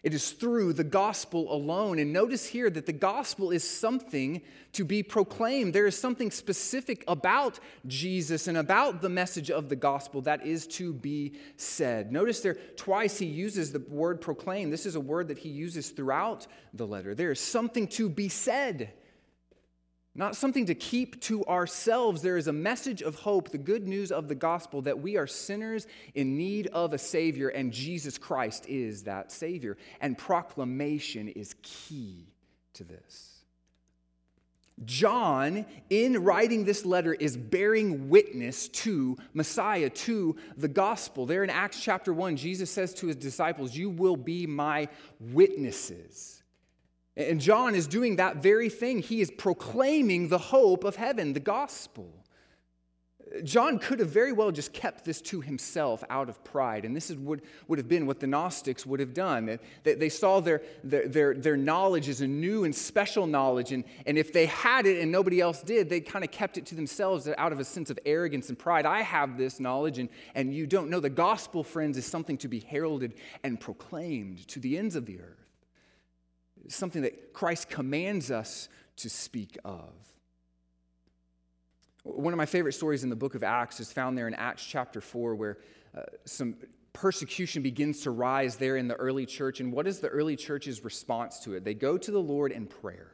It 0.04 0.16
is 0.16 0.32
through 0.32 0.74
the 0.74 0.84
gospel 0.84 1.54
alone. 1.54 2.00
And 2.00 2.12
notice 2.12 2.48
here 2.48 2.72
that 2.72 2.88
the 2.88 2.94
gospel 2.94 3.52
is 3.52 3.64
something 3.64 4.42
to 4.74 4.84
be 4.84 5.04
proclaimed. 5.04 5.74
There 5.74 5.86
is 5.86 5.98
something 5.98 6.32
specific 6.32 7.04
about 7.08 7.60
Jesus 7.86 8.48
and 8.48 8.58
about 8.58 9.02
the 9.02 9.10
message 9.10 9.52
of 9.52 9.70
the 9.70 9.76
gospel 9.76 10.22
that 10.22 10.44
is 10.44 10.66
to 10.68 10.92
be 10.92 11.34
said. 11.56 12.12
Notice 12.12 12.40
there 12.40 12.58
twice 12.76 13.20
he 13.20 13.28
uses 13.28 13.72
the 13.72 13.84
word 13.90 14.22
proclaim. 14.22 14.72
This 14.72 14.88
is 14.88 14.96
a 14.96 15.00
word 15.00 15.28
that 15.28 15.38
he 15.38 15.50
uses 15.50 15.92
throughout 15.92 16.48
the 16.74 16.88
letter. 16.88 17.14
There 17.14 17.32
is 17.32 17.40
something 17.40 17.88
to 17.90 18.10
be 18.10 18.28
said 18.28 18.94
not 20.13 20.36
something 20.36 20.65
to 20.65 20.76
keep 20.76 21.21
to 21.21 21.45
ourselves. 21.45 22.21
There 22.21 22.38
is 22.38 22.47
a 22.47 22.54
message 22.54 23.02
of 23.02 23.15
hope, 23.15 23.50
the 23.50 23.58
good 23.58 23.88
news 23.88 24.12
of 24.12 24.28
the 24.28 24.36
gospel 24.36 24.82
that 24.82 25.00
we 25.00 25.15
are 25.15 25.28
sinners 25.28 25.88
in 26.13 26.36
need 26.36 26.67
of 26.67 26.93
a 26.93 26.97
Savior, 26.97 27.47
and 27.47 27.71
Jesus 27.71 28.17
Christ 28.17 28.65
is 28.67 29.04
that 29.04 29.32
Savior. 29.32 29.78
And 30.02 30.17
proclamation 30.17 31.30
is 31.30 31.56
key 31.62 32.28
to 32.74 32.84
this. 32.84 33.32
John, 34.84 35.65
in 35.89 36.24
writing 36.24 36.65
this 36.65 36.86
letter, 36.86 37.13
is 37.13 37.38
bearing 37.38 38.10
witness 38.10 38.67
to 38.69 39.15
Messiah, 39.34 39.89
to 39.89 40.36
the 40.58 40.67
gospel. 40.67 41.26
There 41.26 41.43
in 41.43 41.50
Acts 41.50 41.82
chapter 41.82 42.13
1, 42.13 42.36
Jesus 42.36 42.71
says 42.71 42.93
to 42.95 43.08
his 43.08 43.15
disciples, 43.15 43.76
You 43.76 43.89
will 43.89 44.17
be 44.17 44.47
my 44.47 44.88
witnesses. 45.19 46.40
And 47.17 47.41
John 47.41 47.76
is 47.76 47.88
doing 47.88 48.15
that 48.17 48.38
very 48.38 48.69
thing. 48.69 49.00
He 49.00 49.21
is 49.21 49.30
proclaiming 49.32 50.30
the 50.30 50.38
hope 50.38 50.84
of 50.84 50.95
heaven, 50.95 51.34
the 51.34 51.41
gospel. 51.41 52.21
John 53.43 53.80
could 53.80 54.00
have 54.00 54.10
very 54.10 54.34
well 54.34 54.52
just 54.52 54.74
kept 54.74 55.06
this 55.06 55.21
to 55.24 55.39
himself 55.39 56.04
out 56.10 56.28
of 56.28 56.43
pride. 56.43 56.84
And 56.84 56.95
this 56.95 57.10
is, 57.10 57.15
would, 57.17 57.41
would 57.67 57.80
have 57.80 57.88
been 57.88 58.06
what 58.06 58.19
the 58.19 58.28
Gnostics 58.28 58.86
would 58.86 59.00
have 59.00 59.13
done. 59.13 59.58
They, 59.84 59.93
they 59.93 60.10
saw 60.10 60.41
their, 60.41 60.62
their, 60.84 61.08
their, 61.08 61.34
their, 61.34 61.58
knowledge 61.58 62.10
as 62.10 62.19
a 62.21 62.28
new 62.28 62.65
and 62.65 62.76
special 62.76 63.26
knowledge. 63.26 63.71
And, 63.71 63.86
and 64.06 64.17
if 64.17 64.34
they 64.34 64.47
had 64.47 64.86
it 64.86 65.02
and 65.02 65.12
nobody 65.12 65.39
else 65.39 65.62
did, 65.62 65.89
they 65.89 66.02
kind 66.02 66.26
of 66.26 66.32
kept 66.32 66.58
it 66.58 66.65
to 66.67 66.76
themselves 66.76 67.28
out 67.38 67.54
of 67.54 67.60
a 67.60 67.65
sense 67.65 67.89
of 67.89 67.97
arrogance 68.06 68.50
and 68.50 68.60
pride. 68.60 68.86
I 68.86 69.02
have 69.02 69.38
this 69.38 69.60
knowledge 69.60 70.00
and, 70.00 70.10
and 70.36 70.54
you 70.54 70.67
don't 70.67 70.89
know. 70.89 71.00
The 71.00 71.10
gospel, 71.10 71.63
friends, 71.63 71.97
is 71.97 72.06
something 72.06 72.38
to 72.39 72.50
be 72.50 72.60
heralded 72.60 73.13
and 73.43 73.60
proclaimed 73.60 74.45
to 74.50 74.60
the 74.60 74.78
ends 74.78 74.95
of 74.97 75.06
the 75.06 75.19
earth 75.19 75.40
something 76.75 77.01
that 77.03 77.34
Christ 77.34 77.69
commands 77.69 78.31
us 78.31 78.69
to 78.97 79.10
speak 79.10 79.57
of. 79.63 79.89
One 82.03 82.34
of 82.34 82.38
my 82.38 82.45
favorite 82.45 82.73
stories 82.73 83.03
in 83.03 83.10
the 83.10 83.15
book 83.15 83.36
of 83.36 83.43
Acts 83.43 83.79
is 83.79 83.91
found 83.91 84.17
there 84.17 84.27
in 84.27 84.34
Acts 84.34 84.65
chapter 84.65 85.01
4, 85.01 85.36
where 85.36 85.57
uh, 85.95 86.01
some 86.25 86.55
persecution 86.93 87.62
begins 87.62 88.01
to 88.01 88.12
rise 88.12 88.55
there 88.55 88.75
in 88.75 88.88
the 88.88 88.95
early 88.95 89.25
church. 89.25 89.60
And 89.60 89.71
what 89.71 89.88
is 89.88 89.99
the 89.99 90.07
early 90.07 90.36
church's 90.36 90.84
response 90.84 91.39
to 91.41 91.53
it? 91.53 91.63
They 91.63 91.73
go 91.73 91.97
to 91.97 92.12
the 92.12 92.21
Lord 92.21 92.51
in 92.51 92.65
prayer. 92.67 93.13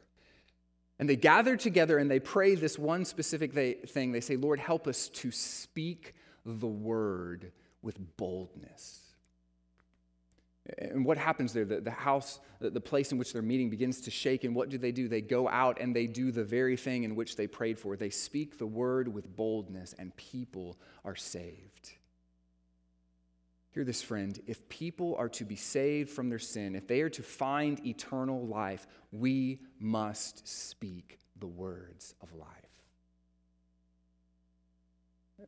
And 0.99 1.07
they 1.07 1.15
gather 1.15 1.55
together 1.55 1.99
and 1.99 2.09
they 2.09 2.19
pray 2.19 2.55
this 2.55 2.79
one 2.79 3.05
specific 3.05 3.53
thing. 3.87 4.11
They 4.11 4.21
say, 4.21 4.35
Lord, 4.35 4.59
help 4.59 4.87
us 4.87 5.09
to 5.09 5.31
speak 5.31 6.15
the 6.45 6.67
word 6.67 7.51
with 7.81 8.17
boldness. 8.17 9.06
And 10.77 11.05
what 11.05 11.17
happens 11.17 11.53
there? 11.53 11.65
The, 11.65 11.79
the 11.79 11.91
house, 11.91 12.39
the, 12.59 12.69
the 12.69 12.81
place 12.81 13.11
in 13.11 13.17
which 13.17 13.31
they're 13.31 13.41
meeting 13.41 13.69
begins 13.69 14.01
to 14.01 14.11
shake. 14.11 14.43
And 14.43 14.53
what 14.53 14.69
do 14.69 14.77
they 14.77 14.91
do? 14.91 15.07
They 15.07 15.21
go 15.21 15.47
out 15.47 15.79
and 15.79 15.95
they 15.95 16.07
do 16.07 16.31
the 16.31 16.43
very 16.43 16.75
thing 16.75 17.03
in 17.03 17.15
which 17.15 17.35
they 17.35 17.47
prayed 17.47 17.79
for. 17.79 17.95
They 17.95 18.09
speak 18.09 18.57
the 18.57 18.65
word 18.65 19.07
with 19.07 19.33
boldness, 19.33 19.95
and 19.97 20.15
people 20.17 20.77
are 21.05 21.15
saved. 21.15 21.91
Hear 23.71 23.83
this, 23.83 24.01
friend. 24.01 24.37
If 24.47 24.67
people 24.69 25.15
are 25.17 25.29
to 25.29 25.45
be 25.45 25.55
saved 25.55 26.09
from 26.09 26.29
their 26.29 26.39
sin, 26.39 26.75
if 26.75 26.87
they 26.87 27.01
are 27.01 27.09
to 27.11 27.23
find 27.23 27.85
eternal 27.85 28.45
life, 28.47 28.87
we 29.11 29.59
must 29.79 30.47
speak 30.47 31.19
the 31.39 31.47
words 31.47 32.15
of 32.21 32.33
life. 32.33 32.49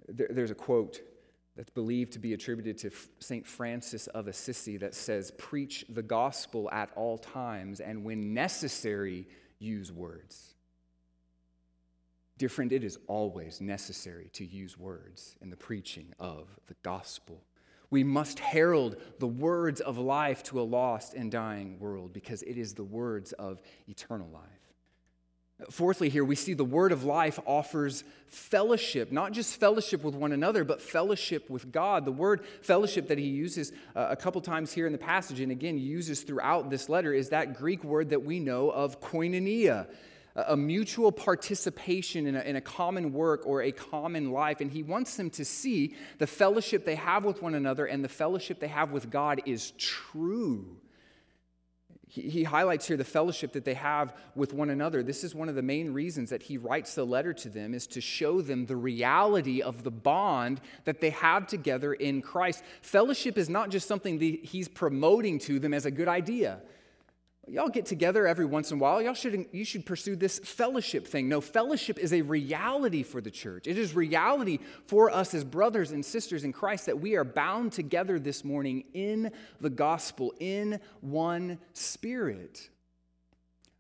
There, 0.07 0.27
there's 0.29 0.51
a 0.51 0.55
quote 0.55 1.01
that's 1.59 1.69
believed 1.71 2.13
to 2.13 2.19
be 2.19 2.31
attributed 2.31 2.77
to 2.77 2.89
St. 3.19 3.45
Francis 3.45 4.07
of 4.07 4.29
Assisi 4.29 4.77
that 4.77 4.95
says, 4.95 5.29
Preach 5.31 5.83
the 5.89 6.01
gospel 6.01 6.69
at 6.71 6.89
all 6.95 7.17
times, 7.17 7.81
and 7.81 8.05
when 8.05 8.33
necessary, 8.33 9.27
use 9.59 9.91
words. 9.91 10.53
Dear 12.37 12.47
friend, 12.47 12.71
it 12.71 12.85
is 12.85 12.97
always 13.07 13.59
necessary 13.59 14.29
to 14.31 14.45
use 14.45 14.79
words 14.79 15.35
in 15.41 15.49
the 15.49 15.57
preaching 15.57 16.13
of 16.17 16.47
the 16.67 16.77
gospel. 16.81 17.43
We 17.89 18.05
must 18.05 18.39
herald 18.39 18.95
the 19.19 19.27
words 19.27 19.81
of 19.81 19.97
life 19.97 20.43
to 20.43 20.61
a 20.61 20.63
lost 20.63 21.13
and 21.13 21.29
dying 21.29 21.77
world 21.77 22.13
because 22.13 22.41
it 22.43 22.57
is 22.57 22.73
the 22.73 22.85
words 22.85 23.33
of 23.33 23.61
eternal 23.89 24.29
life. 24.29 24.43
Fourthly, 25.69 26.07
here 26.07 26.23
we 26.23 26.35
see 26.35 26.53
the 26.53 26.63
word 26.63 26.93
of 26.93 27.03
life 27.03 27.37
offers 27.45 28.05
fellowship, 28.27 29.11
not 29.11 29.33
just 29.33 29.59
fellowship 29.59 30.05
with 30.05 30.15
one 30.15 30.31
another, 30.31 30.63
but 30.63 30.81
fellowship 30.81 31.49
with 31.49 31.69
God. 31.69 32.05
The 32.05 32.13
word 32.13 32.45
fellowship 32.61 33.09
that 33.09 33.17
he 33.17 33.27
uses 33.27 33.73
uh, 33.93 34.07
a 34.09 34.15
couple 34.15 34.39
times 34.39 34.71
here 34.71 34.85
in 34.85 34.93
the 34.93 34.97
passage, 34.97 35.41
and 35.41 35.51
again 35.51 35.77
uses 35.77 36.21
throughout 36.21 36.69
this 36.69 36.87
letter, 36.87 37.11
is 37.11 37.29
that 37.29 37.57
Greek 37.57 37.83
word 37.83 38.09
that 38.11 38.23
we 38.23 38.39
know 38.39 38.69
of 38.69 39.01
koinonia, 39.01 39.87
a 40.35 40.55
mutual 40.55 41.11
participation 41.11 42.27
in 42.27 42.35
a, 42.37 42.41
in 42.41 42.55
a 42.55 42.61
common 42.61 43.11
work 43.11 43.45
or 43.45 43.61
a 43.63 43.73
common 43.73 44.31
life. 44.31 44.61
And 44.61 44.71
he 44.71 44.83
wants 44.83 45.17
them 45.17 45.29
to 45.31 45.43
see 45.43 45.95
the 46.19 46.27
fellowship 46.27 46.85
they 46.85 46.95
have 46.95 47.25
with 47.25 47.41
one 47.41 47.55
another 47.55 47.85
and 47.85 48.01
the 48.01 48.09
fellowship 48.09 48.61
they 48.61 48.69
have 48.69 48.91
with 48.91 49.09
God 49.09 49.41
is 49.45 49.71
true. 49.71 50.77
He, 52.09 52.23
he 52.23 52.43
highlights 52.43 52.87
here 52.87 52.97
the 52.97 53.03
fellowship 53.03 53.53
that 53.53 53.63
they 53.63 53.75
have 53.75 54.15
with 54.35 54.51
one 54.51 54.71
another. 54.71 55.03
This 55.03 55.23
is 55.23 55.35
one 55.35 55.47
of 55.47 55.53
the 55.55 55.61
main 55.61 55.93
reasons 55.93 56.31
that 56.31 56.41
he 56.41 56.57
writes 56.57 56.95
the 56.95 57.05
letter 57.05 57.33
to 57.33 57.49
them 57.49 57.73
is 57.73 57.85
to 57.87 58.01
show 58.01 58.41
them 58.41 58.65
the 58.65 58.75
reality 58.75 59.61
of 59.61 59.83
the 59.83 59.91
bond 59.91 60.59
that 60.85 60.99
they 60.99 61.11
have 61.11 61.45
together 61.45 61.93
in 61.93 62.21
Christ. 62.21 62.63
Fellowship 62.81 63.37
is 63.37 63.47
not 63.47 63.69
just 63.69 63.87
something 63.87 64.17
that 64.17 64.39
he's 64.43 64.67
promoting 64.67 65.37
to 65.39 65.59
them 65.59 65.73
as 65.73 65.85
a 65.85 65.91
good 65.91 66.07
idea 66.07 66.59
y'all 67.51 67.69
get 67.69 67.85
together 67.85 68.27
every 68.27 68.45
once 68.45 68.71
in 68.71 68.77
a 68.77 68.81
while. 68.81 69.01
Y'all 69.01 69.13
should, 69.13 69.45
you 69.51 69.65
should 69.65 69.85
pursue 69.85 70.15
this 70.15 70.39
fellowship 70.39 71.07
thing. 71.07 71.27
No, 71.29 71.41
fellowship 71.41 71.99
is 71.99 72.13
a 72.13 72.21
reality 72.21 73.03
for 73.03 73.21
the 73.21 73.31
church. 73.31 73.67
It 73.67 73.77
is 73.77 73.95
reality 73.95 74.59
for 74.85 75.09
us 75.09 75.33
as 75.33 75.43
brothers 75.43 75.91
and 75.91 76.05
sisters 76.05 76.43
in 76.43 76.53
Christ 76.53 76.85
that 76.85 76.99
we 76.99 77.15
are 77.15 77.23
bound 77.23 77.71
together 77.71 78.19
this 78.19 78.43
morning 78.43 78.83
in 78.93 79.31
the 79.61 79.69
gospel, 79.69 80.33
in 80.39 80.79
one 81.01 81.59
spirit. 81.73 82.69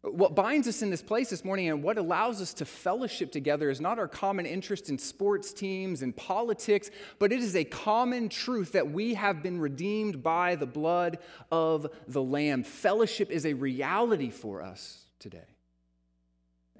What 0.01 0.33
binds 0.33 0.65
us 0.67 0.81
in 0.81 0.89
this 0.89 1.01
place 1.01 1.29
this 1.29 1.43
morning 1.43 1.67
and 1.67 1.83
what 1.83 1.97
allows 1.97 2.41
us 2.41 2.53
to 2.55 2.65
fellowship 2.65 3.33
together 3.33 3.69
is 3.69 3.81
not 3.81 3.99
our 3.99 4.07
common 4.07 4.45
interest 4.45 4.89
in 4.89 4.97
sports 4.97 5.51
teams 5.51 6.01
and 6.01 6.15
politics, 6.15 6.89
but 7.19 7.33
it 7.33 7.39
is 7.39 7.53
a 7.55 7.65
common 7.65 8.29
truth 8.29 8.71
that 8.71 8.91
we 8.91 9.15
have 9.15 9.43
been 9.43 9.59
redeemed 9.59 10.23
by 10.23 10.55
the 10.55 10.65
blood 10.65 11.19
of 11.51 11.87
the 12.07 12.23
Lamb. 12.23 12.63
Fellowship 12.63 13.29
is 13.29 13.45
a 13.45 13.53
reality 13.53 14.29
for 14.29 14.61
us 14.61 15.03
today. 15.19 15.47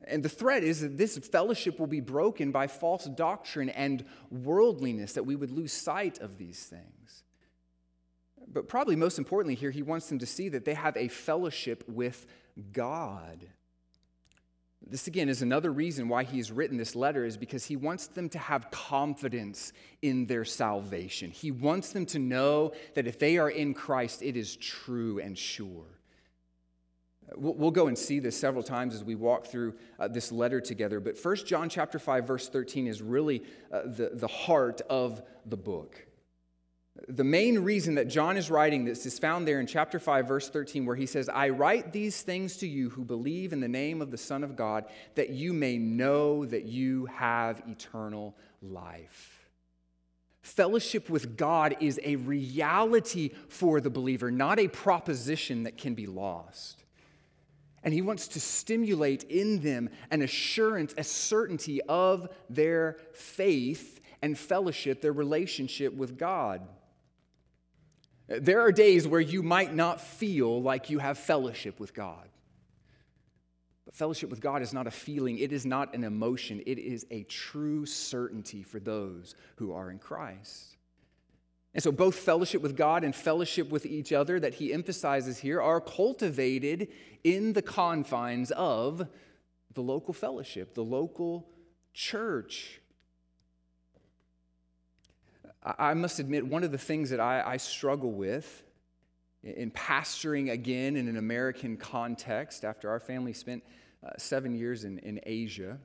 And 0.06 0.24
the 0.24 0.30
threat 0.30 0.64
is 0.64 0.80
that 0.80 0.98
this 0.98 1.18
fellowship 1.18 1.78
will 1.78 1.88
be 1.88 2.00
broken 2.00 2.52
by 2.52 2.68
false 2.68 3.04
doctrine 3.04 3.70
and 3.70 4.06
worldliness, 4.32 5.14
that 5.14 5.26
we 5.26 5.36
would 5.36 5.52
lose 5.52 5.74
sight 5.74 6.20
of 6.20 6.38
these 6.38 6.64
things. 6.64 7.24
But 8.48 8.70
probably 8.70 8.96
most 8.96 9.20
importantly, 9.20 9.56
here, 9.56 9.72
he 9.72 9.84
wants 9.84 10.08
them 10.08 10.20
to 10.20 10.26
see 10.26 10.50
that 10.50 10.64
they 10.64 10.74
have 10.74 10.96
a 10.96 11.10
fellowship 11.10 11.84
with 11.88 12.26
God. 12.72 13.48
This 14.86 15.08
again 15.08 15.30
is 15.30 15.42
another 15.42 15.72
reason 15.72 16.08
why 16.08 16.24
he's 16.24 16.52
written 16.52 16.78
this 16.78 16.96
letter 16.96 17.26
is 17.26 17.38
because 17.38 17.66
he 17.66 17.76
wants 17.76 18.08
them 18.08 18.30
to 18.30 18.40
have 18.40 18.72
confidence 18.72 19.74
in 20.02 20.26
their 20.26 20.46
salvation. 20.46 21.32
He 21.32 21.52
wants 21.52 21.92
them 21.92 22.06
to 22.08 22.20
know 22.20 22.72
that 22.96 23.06
if 23.06 23.20
they 23.20 23.38
are 23.38 23.50
in 23.50 23.74
Christ, 23.74 24.24
it 24.24 24.38
is 24.38 24.56
true 24.56 25.20
and 25.20 25.38
sure. 25.38 25.86
We'll 27.36 27.70
go 27.70 27.88
and 27.88 27.96
see 27.98 28.18
this 28.20 28.40
several 28.40 28.64
times 28.64 28.96
as 28.96 29.04
we 29.04 29.14
walk 29.14 29.46
through 29.46 29.76
uh, 30.00 30.08
this 30.08 30.32
letter 30.32 30.60
together. 30.60 31.00
But 31.00 31.16
First 31.16 31.46
John 31.46 31.70
chapter 31.70 32.00
5, 32.00 32.26
verse 32.26 32.50
13 32.50 32.88
is 32.88 33.04
really 33.04 33.44
uh, 33.72 33.82
the, 33.86 34.12
the 34.14 34.28
heart 34.28 34.82
of 34.90 35.22
the 35.46 35.58
book. 35.58 36.08
The 37.08 37.24
main 37.24 37.60
reason 37.60 37.96
that 37.96 38.08
John 38.08 38.36
is 38.36 38.52
writing 38.52 38.84
this 38.84 39.06
is 39.06 39.20
found 39.20 39.48
there 39.48 39.60
in 39.60 39.68
chapter 39.68 40.00
5, 40.00 40.28
verse 40.28 40.50
13, 40.50 40.86
where 40.86 40.96
he 40.96 41.06
says, 41.06 41.30
I 41.30 41.50
write 41.50 41.94
these 41.94 42.22
things 42.22 42.58
to 42.58 42.68
you 42.68 42.90
who 42.90 43.06
believe 43.06 43.54
in 43.54 43.60
the 43.60 43.68
name 43.68 44.02
of 44.02 44.12
the 44.12 44.18
Son 44.18 44.44
of 44.44 44.56
God, 44.56 44.86
that 45.16 45.30
you 45.30 45.54
may 45.54 45.78
know 45.78 46.46
that 46.46 46.66
you 46.66 47.06
have 47.08 47.62
eternal 47.68 48.36
life. 48.62 49.50
Fellowship 50.42 51.10
with 51.10 51.38
God 51.38 51.78
is 51.80 52.00
a 52.04 52.16
reality 52.18 53.32
for 53.50 53.80
the 53.80 53.90
believer, 53.90 54.32
not 54.32 54.60
a 54.60 54.68
proposition 54.68 55.64
that 55.64 55.78
can 55.78 55.94
be 55.94 56.08
lost. 56.08 56.84
And 57.84 57.94
he 57.94 58.02
wants 58.02 58.28
to 58.30 58.40
stimulate 58.40 59.24
in 59.24 59.62
them 59.62 59.90
an 60.12 60.22
assurance, 60.22 60.94
a 60.98 61.04
certainty 61.04 61.82
of 61.84 62.30
their 62.50 62.98
faith 63.14 64.02
and 64.22 64.38
fellowship, 64.38 65.02
their 65.02 65.14
relationship 65.14 65.94
with 65.94 66.18
God. 66.18 66.62
There 68.30 68.62
are 68.62 68.72
days 68.72 69.08
where 69.08 69.20
you 69.20 69.42
might 69.42 69.74
not 69.74 70.00
feel 70.00 70.62
like 70.62 70.92
you 70.92 71.00
have 71.00 71.18
fellowship 71.18 71.80
with 71.80 71.96
God. 71.96 72.28
But 73.86 73.96
fellowship 73.96 74.30
with 74.30 74.40
God 74.40 74.62
is 74.62 74.72
not 74.72 74.86
a 74.86 74.92
feeling, 74.92 75.40
it 75.40 75.52
is 75.52 75.66
not 75.66 75.96
an 75.96 76.04
emotion, 76.04 76.62
it 76.68 76.78
is 76.78 77.08
a 77.10 77.24
true 77.24 77.88
certainty 77.88 78.62
for 78.62 78.80
those 78.80 79.34
who 79.56 79.74
are 79.74 79.90
in 79.90 79.98
Christ. 79.98 80.78
And 81.74 81.82
so, 81.84 81.92
both 81.92 82.16
fellowship 82.16 82.62
with 82.62 82.76
God 82.76 83.04
and 83.04 83.16
fellowship 83.16 83.72
with 83.72 83.88
each 83.88 84.14
other 84.14 84.40
that 84.40 84.56
he 84.56 84.74
emphasizes 84.74 85.40
here 85.40 85.60
are 85.60 85.82
cultivated 85.82 86.90
in 87.24 87.54
the 87.54 87.62
confines 87.64 88.52
of 88.52 89.08
the 89.74 89.82
local 89.82 90.14
fellowship, 90.14 90.76
the 90.76 90.84
local 90.84 91.50
church. 91.94 92.82
I 95.78 95.94
must 95.94 96.20
admit, 96.20 96.46
one 96.46 96.64
of 96.64 96.72
the 96.72 96.78
things 96.78 97.10
that 97.10 97.20
I, 97.20 97.44
I 97.46 97.58
struggle 97.58 98.12
with 98.12 98.64
in 99.44 99.72
pastoring 99.72 100.52
again 100.52 100.96
in 100.96 101.08
an 101.08 101.18
American 101.18 101.78
context 101.78 102.66
after 102.66 102.90
our 102.90 103.00
family 103.00 103.34
spent 103.34 103.64
uh, 104.06 104.10
seven 104.18 104.56
years 104.56 104.84
in, 104.84 105.00
in 105.00 105.20
Asia, 105.24 105.78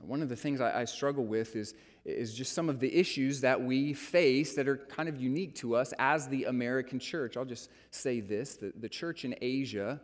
one 0.00 0.22
of 0.22 0.28
the 0.28 0.36
things 0.36 0.60
I, 0.60 0.80
I, 0.80 0.84
struggle 0.84 1.24
with 1.24 1.54
is, 1.54 1.74
is 2.04 2.34
just 2.34 2.52
some 2.52 2.68
of 2.68 2.80
the 2.80 2.92
issues 2.92 3.40
that 3.42 3.60
we 3.60 3.92
face 3.92 4.54
that 4.54 4.66
are 4.66 4.76
kind 4.76 5.08
of 5.08 5.20
unique 5.20 5.54
to 5.56 5.76
us 5.76 5.94
as 5.98 6.28
the 6.28 6.44
American 6.44 6.98
church. 6.98 7.36
I'll 7.36 7.44
just 7.44 7.70
say 7.90 8.20
this 8.20 8.56
the, 8.56 8.72
the 8.80 8.88
church 8.88 9.24
in 9.24 9.36
Asia 9.40 10.00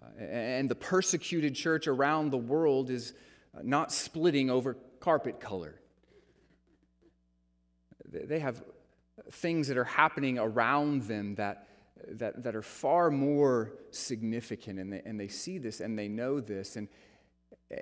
uh, 0.00 0.22
and 0.22 0.70
the 0.70 0.74
persecuted 0.74 1.54
church 1.54 1.86
around 1.86 2.30
the 2.30 2.38
world 2.38 2.88
is 2.90 3.12
uh, 3.54 3.60
not 3.62 3.92
splitting 3.92 4.48
over 4.48 4.76
carpet 5.00 5.40
color. 5.40 5.79
They 8.12 8.40
have 8.40 8.62
things 9.32 9.68
that 9.68 9.76
are 9.76 9.84
happening 9.84 10.38
around 10.38 11.02
them 11.02 11.34
that 11.36 11.66
that, 12.08 12.42
that 12.42 12.56
are 12.56 12.62
far 12.62 13.10
more 13.10 13.72
significant, 13.90 14.78
and 14.78 14.92
they, 14.92 15.02
and 15.04 15.18
they 15.18 15.28
see 15.28 15.58
this 15.58 15.80
and 15.80 15.98
they 15.98 16.08
know 16.08 16.40
this. 16.40 16.76
And, 16.76 16.88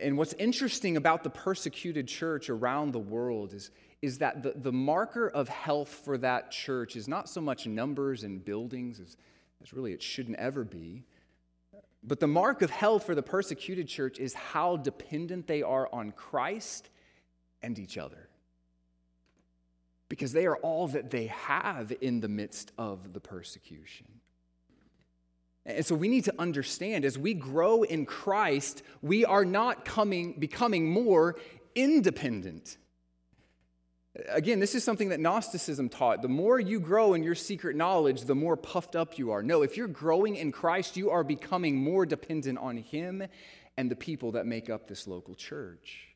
and 0.00 0.18
what's 0.18 0.34
interesting 0.34 0.96
about 0.96 1.24
the 1.24 1.30
persecuted 1.30 2.08
church 2.08 2.50
around 2.50 2.92
the 2.92 2.98
world 2.98 3.52
is, 3.52 3.70
is 4.02 4.18
that 4.18 4.42
the, 4.42 4.52
the 4.54 4.72
marker 4.72 5.28
of 5.28 5.48
health 5.48 5.88
for 5.88 6.18
that 6.18 6.50
church 6.50 6.96
is 6.96 7.08
not 7.08 7.28
so 7.28 7.40
much 7.40 7.66
numbers 7.66 8.24
and 8.24 8.44
buildings, 8.44 9.00
as, 9.00 9.16
as 9.62 9.72
really 9.72 9.92
it 9.92 10.02
shouldn't 10.02 10.38
ever 10.38 10.64
be. 10.64 11.04
But 12.02 12.20
the 12.20 12.28
mark 12.28 12.62
of 12.62 12.70
health 12.70 13.04
for 13.04 13.14
the 13.14 13.22
persecuted 13.22 13.88
church 13.88 14.18
is 14.18 14.32
how 14.32 14.76
dependent 14.76 15.46
they 15.46 15.62
are 15.62 15.88
on 15.92 16.12
Christ 16.12 16.90
and 17.60 17.78
each 17.78 17.98
other. 17.98 18.27
Because 20.08 20.32
they 20.32 20.46
are 20.46 20.56
all 20.56 20.88
that 20.88 21.10
they 21.10 21.26
have 21.26 21.92
in 22.00 22.20
the 22.20 22.28
midst 22.28 22.72
of 22.78 23.12
the 23.12 23.20
persecution. 23.20 24.06
And 25.66 25.84
so 25.84 25.94
we 25.94 26.08
need 26.08 26.24
to 26.24 26.34
understand 26.38 27.04
as 27.04 27.18
we 27.18 27.34
grow 27.34 27.82
in 27.82 28.06
Christ, 28.06 28.82
we 29.02 29.26
are 29.26 29.44
not 29.44 29.84
coming, 29.84 30.32
becoming 30.38 30.90
more 30.90 31.36
independent. 31.74 32.78
Again, 34.30 34.60
this 34.60 34.74
is 34.74 34.82
something 34.82 35.10
that 35.10 35.20
Gnosticism 35.20 35.90
taught. 35.90 36.22
The 36.22 36.28
more 36.28 36.58
you 36.58 36.80
grow 36.80 37.12
in 37.12 37.22
your 37.22 37.34
secret 37.34 37.76
knowledge, 37.76 38.22
the 38.22 38.34
more 38.34 38.56
puffed 38.56 38.96
up 38.96 39.18
you 39.18 39.30
are. 39.30 39.42
No, 39.42 39.62
if 39.62 39.76
you're 39.76 39.86
growing 39.86 40.36
in 40.36 40.50
Christ, 40.50 40.96
you 40.96 41.10
are 41.10 41.22
becoming 41.22 41.76
more 41.76 42.06
dependent 42.06 42.58
on 42.58 42.78
Him 42.78 43.22
and 43.76 43.90
the 43.90 43.96
people 43.96 44.32
that 44.32 44.46
make 44.46 44.70
up 44.70 44.88
this 44.88 45.06
local 45.06 45.34
church. 45.34 46.07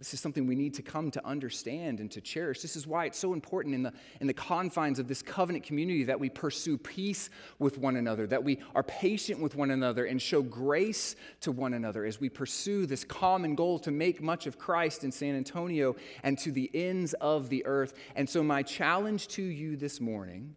This 0.00 0.14
is 0.14 0.20
something 0.20 0.46
we 0.46 0.54
need 0.54 0.72
to 0.74 0.82
come 0.82 1.10
to 1.10 1.26
understand 1.26 2.00
and 2.00 2.10
to 2.12 2.22
cherish. 2.22 2.62
This 2.62 2.74
is 2.74 2.86
why 2.86 3.04
it's 3.04 3.18
so 3.18 3.34
important 3.34 3.74
in 3.74 3.82
the, 3.82 3.92
in 4.22 4.26
the 4.26 4.32
confines 4.32 4.98
of 4.98 5.08
this 5.08 5.20
covenant 5.20 5.62
community 5.62 6.04
that 6.04 6.18
we 6.18 6.30
pursue 6.30 6.78
peace 6.78 7.28
with 7.58 7.76
one 7.76 7.96
another, 7.96 8.26
that 8.28 8.42
we 8.42 8.60
are 8.74 8.82
patient 8.82 9.40
with 9.40 9.56
one 9.56 9.70
another 9.70 10.06
and 10.06 10.20
show 10.20 10.40
grace 10.40 11.16
to 11.42 11.52
one 11.52 11.74
another 11.74 12.06
as 12.06 12.18
we 12.18 12.30
pursue 12.30 12.86
this 12.86 13.04
common 13.04 13.54
goal 13.54 13.78
to 13.78 13.90
make 13.90 14.22
much 14.22 14.46
of 14.46 14.56
Christ 14.58 15.04
in 15.04 15.12
San 15.12 15.36
Antonio 15.36 15.94
and 16.22 16.38
to 16.38 16.50
the 16.50 16.70
ends 16.72 17.12
of 17.20 17.50
the 17.50 17.66
earth. 17.66 17.92
And 18.16 18.26
so, 18.26 18.42
my 18.42 18.62
challenge 18.62 19.28
to 19.28 19.42
you 19.42 19.76
this 19.76 20.00
morning 20.00 20.56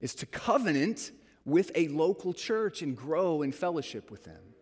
is 0.00 0.14
to 0.14 0.26
covenant 0.26 1.10
with 1.44 1.72
a 1.74 1.88
local 1.88 2.32
church 2.32 2.82
and 2.82 2.96
grow 2.96 3.42
in 3.42 3.50
fellowship 3.50 4.12
with 4.12 4.22
them 4.22 4.54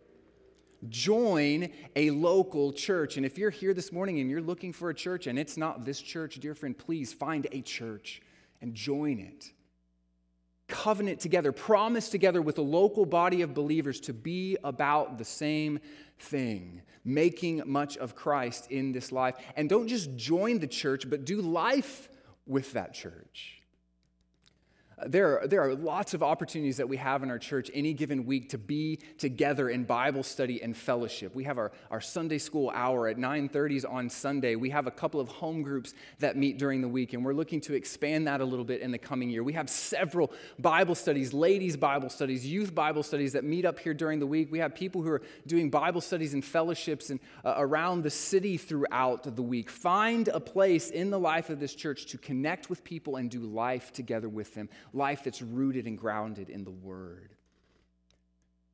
join 0.89 1.69
a 1.95 2.11
local 2.11 2.71
church. 2.73 3.17
And 3.17 3.25
if 3.25 3.37
you're 3.37 3.49
here 3.49 3.73
this 3.73 3.91
morning 3.91 4.19
and 4.19 4.29
you're 4.29 4.41
looking 4.41 4.73
for 4.73 4.89
a 4.89 4.93
church 4.93 5.27
and 5.27 5.37
it's 5.37 5.57
not 5.57 5.85
this 5.85 6.01
church, 6.01 6.39
dear 6.39 6.55
friend, 6.55 6.77
please 6.77 7.13
find 7.13 7.47
a 7.51 7.61
church 7.61 8.21
and 8.61 8.73
join 8.73 9.19
it. 9.19 9.51
Covenant 10.67 11.19
together, 11.19 11.51
promise 11.51 12.09
together 12.09 12.41
with 12.41 12.57
a 12.57 12.63
local 12.63 13.05
body 13.05 13.43
of 13.43 13.53
believers 13.53 13.99
to 14.01 14.13
be 14.13 14.57
about 14.63 15.17
the 15.17 15.25
same 15.25 15.79
thing, 16.17 16.81
making 17.03 17.61
much 17.65 17.97
of 17.97 18.15
Christ 18.15 18.71
in 18.71 18.91
this 18.91 19.11
life. 19.11 19.35
And 19.55 19.69
don't 19.69 19.87
just 19.87 20.15
join 20.15 20.59
the 20.59 20.67
church, 20.67 21.07
but 21.09 21.25
do 21.25 21.41
life 21.41 22.09
with 22.47 22.73
that 22.73 22.93
church. 22.93 23.54
There 25.07 25.39
are, 25.39 25.47
there 25.47 25.61
are 25.61 25.75
lots 25.75 26.15
of 26.15 26.23
opportunities 26.23 26.77
that 26.77 26.89
we 26.89 26.97
have 26.97 27.21
in 27.21 27.29
our 27.29 27.37
church 27.37 27.69
any 27.73 27.93
given 27.93 28.25
week 28.25 28.49
to 28.49 28.57
be 28.57 28.99
together 29.19 29.69
in 29.69 29.83
Bible 29.83 30.23
study 30.23 30.63
and 30.63 30.75
fellowship. 30.75 31.35
We 31.35 31.43
have 31.43 31.59
our, 31.59 31.71
our 31.91 32.01
Sunday 32.01 32.39
school 32.39 32.71
hour 32.73 33.07
at 33.07 33.17
9:30s 33.17 33.85
on 33.87 34.09
Sunday. 34.09 34.55
We 34.55 34.71
have 34.71 34.87
a 34.87 34.91
couple 34.91 35.19
of 35.19 35.27
home 35.27 35.61
groups 35.61 35.93
that 36.19 36.37
meet 36.37 36.57
during 36.57 36.81
the 36.81 36.87
week, 36.87 37.13
and 37.13 37.23
we're 37.23 37.33
looking 37.33 37.61
to 37.61 37.75
expand 37.75 38.27
that 38.27 38.41
a 38.41 38.45
little 38.45 38.65
bit 38.65 38.81
in 38.81 38.91
the 38.91 38.97
coming 38.97 39.29
year. 39.29 39.43
We 39.43 39.53
have 39.53 39.69
several 39.69 40.31
Bible 40.57 40.95
studies, 40.95 41.33
ladies' 41.33 41.77
Bible 41.77 42.09
studies, 42.09 42.45
youth 42.45 42.73
Bible 42.73 43.03
studies 43.03 43.33
that 43.33 43.43
meet 43.43 43.65
up 43.65 43.77
here 43.77 43.93
during 43.93 44.19
the 44.19 44.27
week. 44.27 44.51
We 44.51 44.59
have 44.59 44.73
people 44.73 45.03
who 45.03 45.11
are 45.11 45.21
doing 45.45 45.69
Bible 45.69 46.01
studies 46.01 46.33
and 46.33 46.43
fellowships 46.43 47.11
and, 47.11 47.19
uh, 47.43 47.53
around 47.57 48.01
the 48.01 48.09
city 48.09 48.57
throughout 48.57 49.35
the 49.35 49.43
week. 49.43 49.69
Find 49.69 50.29
a 50.29 50.39
place 50.39 50.89
in 50.89 51.11
the 51.11 51.19
life 51.19 51.51
of 51.51 51.59
this 51.59 51.75
church 51.75 52.07
to 52.07 52.17
connect 52.17 52.71
with 52.71 52.83
people 52.83 53.17
and 53.17 53.29
do 53.29 53.41
life 53.41 53.93
together 53.93 54.29
with 54.29 54.55
them 54.55 54.67
life 54.95 55.23
that's 55.23 55.41
rooted 55.41 55.85
and 55.85 55.97
grounded 55.97 56.49
in 56.49 56.63
the 56.63 56.71
Word. 56.71 57.35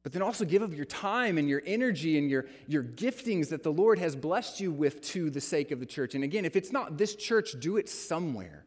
But 0.04 0.14
then 0.14 0.22
also 0.22 0.46
give 0.46 0.62
of 0.62 0.74
your 0.74 0.86
time 0.86 1.38
and 1.38 1.48
your 1.48 1.62
energy 1.66 2.18
and 2.18 2.30
your, 2.30 2.48
your 2.68 2.84
giftings 2.84 3.50
that 3.50 3.64
the 3.64 3.72
Lord 3.72 4.00
has 4.00 4.16
blessed 4.16 4.60
you 4.60 4.72
with 4.72 5.02
to 5.10 5.30
the 5.30 5.42
sake 5.42 5.72
of 5.72 5.80
the 5.80 5.86
church. 5.86 6.16
And 6.16 6.24
again, 6.24 6.44
if 6.44 6.56
it's 6.56 6.72
not 6.72 6.98
this 6.98 7.16
church, 7.16 7.56
do 7.60 7.78
it 7.78 7.88
somewhere. 7.88 8.66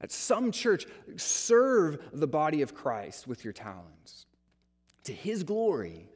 At 0.00 0.12
some 0.12 0.52
church, 0.52 0.86
serve 1.16 1.98
the 2.12 2.28
body 2.28 2.62
of 2.62 2.72
Christ 2.72 3.26
with 3.26 3.42
your 3.42 3.52
talents 3.52 4.26
to 5.04 5.12
his 5.12 5.42
glory. 5.42 6.08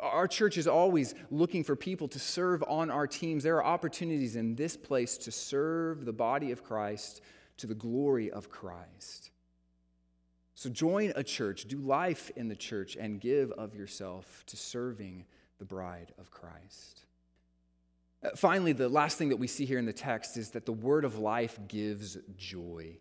Our 0.00 0.26
church 0.26 0.58
is 0.58 0.66
always 0.66 1.14
looking 1.30 1.62
for 1.62 1.76
people 1.76 2.08
to 2.08 2.18
serve 2.18 2.64
on 2.66 2.90
our 2.90 3.06
teams. 3.06 3.44
There 3.44 3.56
are 3.56 3.64
opportunities 3.64 4.34
in 4.34 4.56
this 4.56 4.76
place 4.76 5.16
to 5.18 5.30
serve 5.30 6.04
the 6.04 6.12
body 6.12 6.50
of 6.50 6.64
Christ 6.64 7.20
to 7.58 7.68
the 7.68 7.74
glory 7.74 8.30
of 8.30 8.50
Christ. 8.50 9.30
So 10.58 10.68
join 10.68 11.12
a 11.14 11.22
church, 11.22 11.66
do 11.66 11.78
life 11.78 12.32
in 12.34 12.48
the 12.48 12.56
church, 12.56 12.96
and 12.96 13.20
give 13.20 13.52
of 13.52 13.76
yourself 13.76 14.42
to 14.46 14.56
serving 14.56 15.24
the 15.60 15.64
bride 15.64 16.12
of 16.18 16.32
Christ. 16.32 17.04
Uh, 18.24 18.30
finally, 18.34 18.72
the 18.72 18.88
last 18.88 19.18
thing 19.18 19.28
that 19.28 19.36
we 19.36 19.46
see 19.46 19.64
here 19.64 19.78
in 19.78 19.86
the 19.86 19.92
text 19.92 20.36
is 20.36 20.50
that 20.50 20.66
the 20.66 20.72
word 20.72 21.04
of 21.04 21.16
life 21.16 21.60
gives 21.68 22.18
joy. 22.36 22.98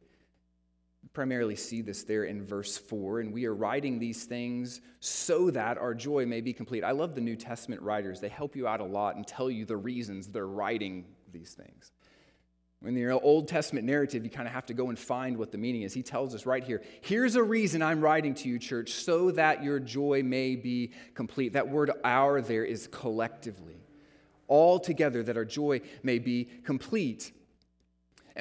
We 1.02 1.10
primarily 1.14 1.56
see 1.56 1.82
this 1.82 2.04
there 2.04 2.26
in 2.26 2.46
verse 2.46 2.78
4, 2.78 3.22
and 3.22 3.34
we 3.34 3.46
are 3.46 3.56
writing 3.56 3.98
these 3.98 4.26
things 4.26 4.82
so 5.00 5.50
that 5.50 5.80
our 5.80 5.96
joy 5.96 6.28
may 6.28 6.42
be 6.42 6.54
complete. 6.54 6.84
I 6.84 6.92
love 6.92 7.16
the 7.16 7.22
New 7.22 7.36
Testament 7.36 7.82
writers, 7.82 8.20
they 8.20 8.30
help 8.30 8.56
you 8.56 8.68
out 8.68 8.82
a 8.82 8.86
lot 8.86 9.16
and 9.16 9.26
tell 9.26 9.50
you 9.50 9.66
the 9.66 9.78
reasons 9.78 10.28
they're 10.28 10.46
writing 10.46 11.06
these 11.32 11.56
things. 11.56 11.92
In 12.86 12.94
the 12.94 13.10
Old 13.10 13.48
Testament 13.48 13.88
narrative, 13.88 14.24
you 14.24 14.30
kind 14.30 14.48
of 14.48 14.54
have 14.54 14.68
to 14.68 14.74
go 14.74 14.90
and 14.90 15.00
find 15.00 15.38
what 15.38 15.52
the 15.52 15.58
meaning 15.58 15.82
is. 15.82 15.94
He 15.94 16.04
tells 16.04 16.36
us 16.36 16.46
right 16.46 16.64
here 16.64 16.84
here's 17.02 17.36
a 17.36 17.44
reason 17.44 17.82
I'm 17.82 18.02
writing 18.02 18.36
to 18.36 18.50
you, 18.50 18.60
church, 18.60 18.92
so 18.92 19.32
that 19.32 19.64
your 19.64 19.80
joy 19.80 20.22
may 20.24 20.56
be 20.56 20.92
complete. 21.16 21.54
That 21.54 21.70
word 21.70 21.92
our 22.04 22.40
there 22.40 22.64
is 22.64 22.88
collectively, 22.92 23.82
all 24.48 24.80
together, 24.80 25.24
that 25.24 25.38
our 25.38 25.46
joy 25.46 25.82
may 26.04 26.20
be 26.20 26.50
complete. 26.64 27.32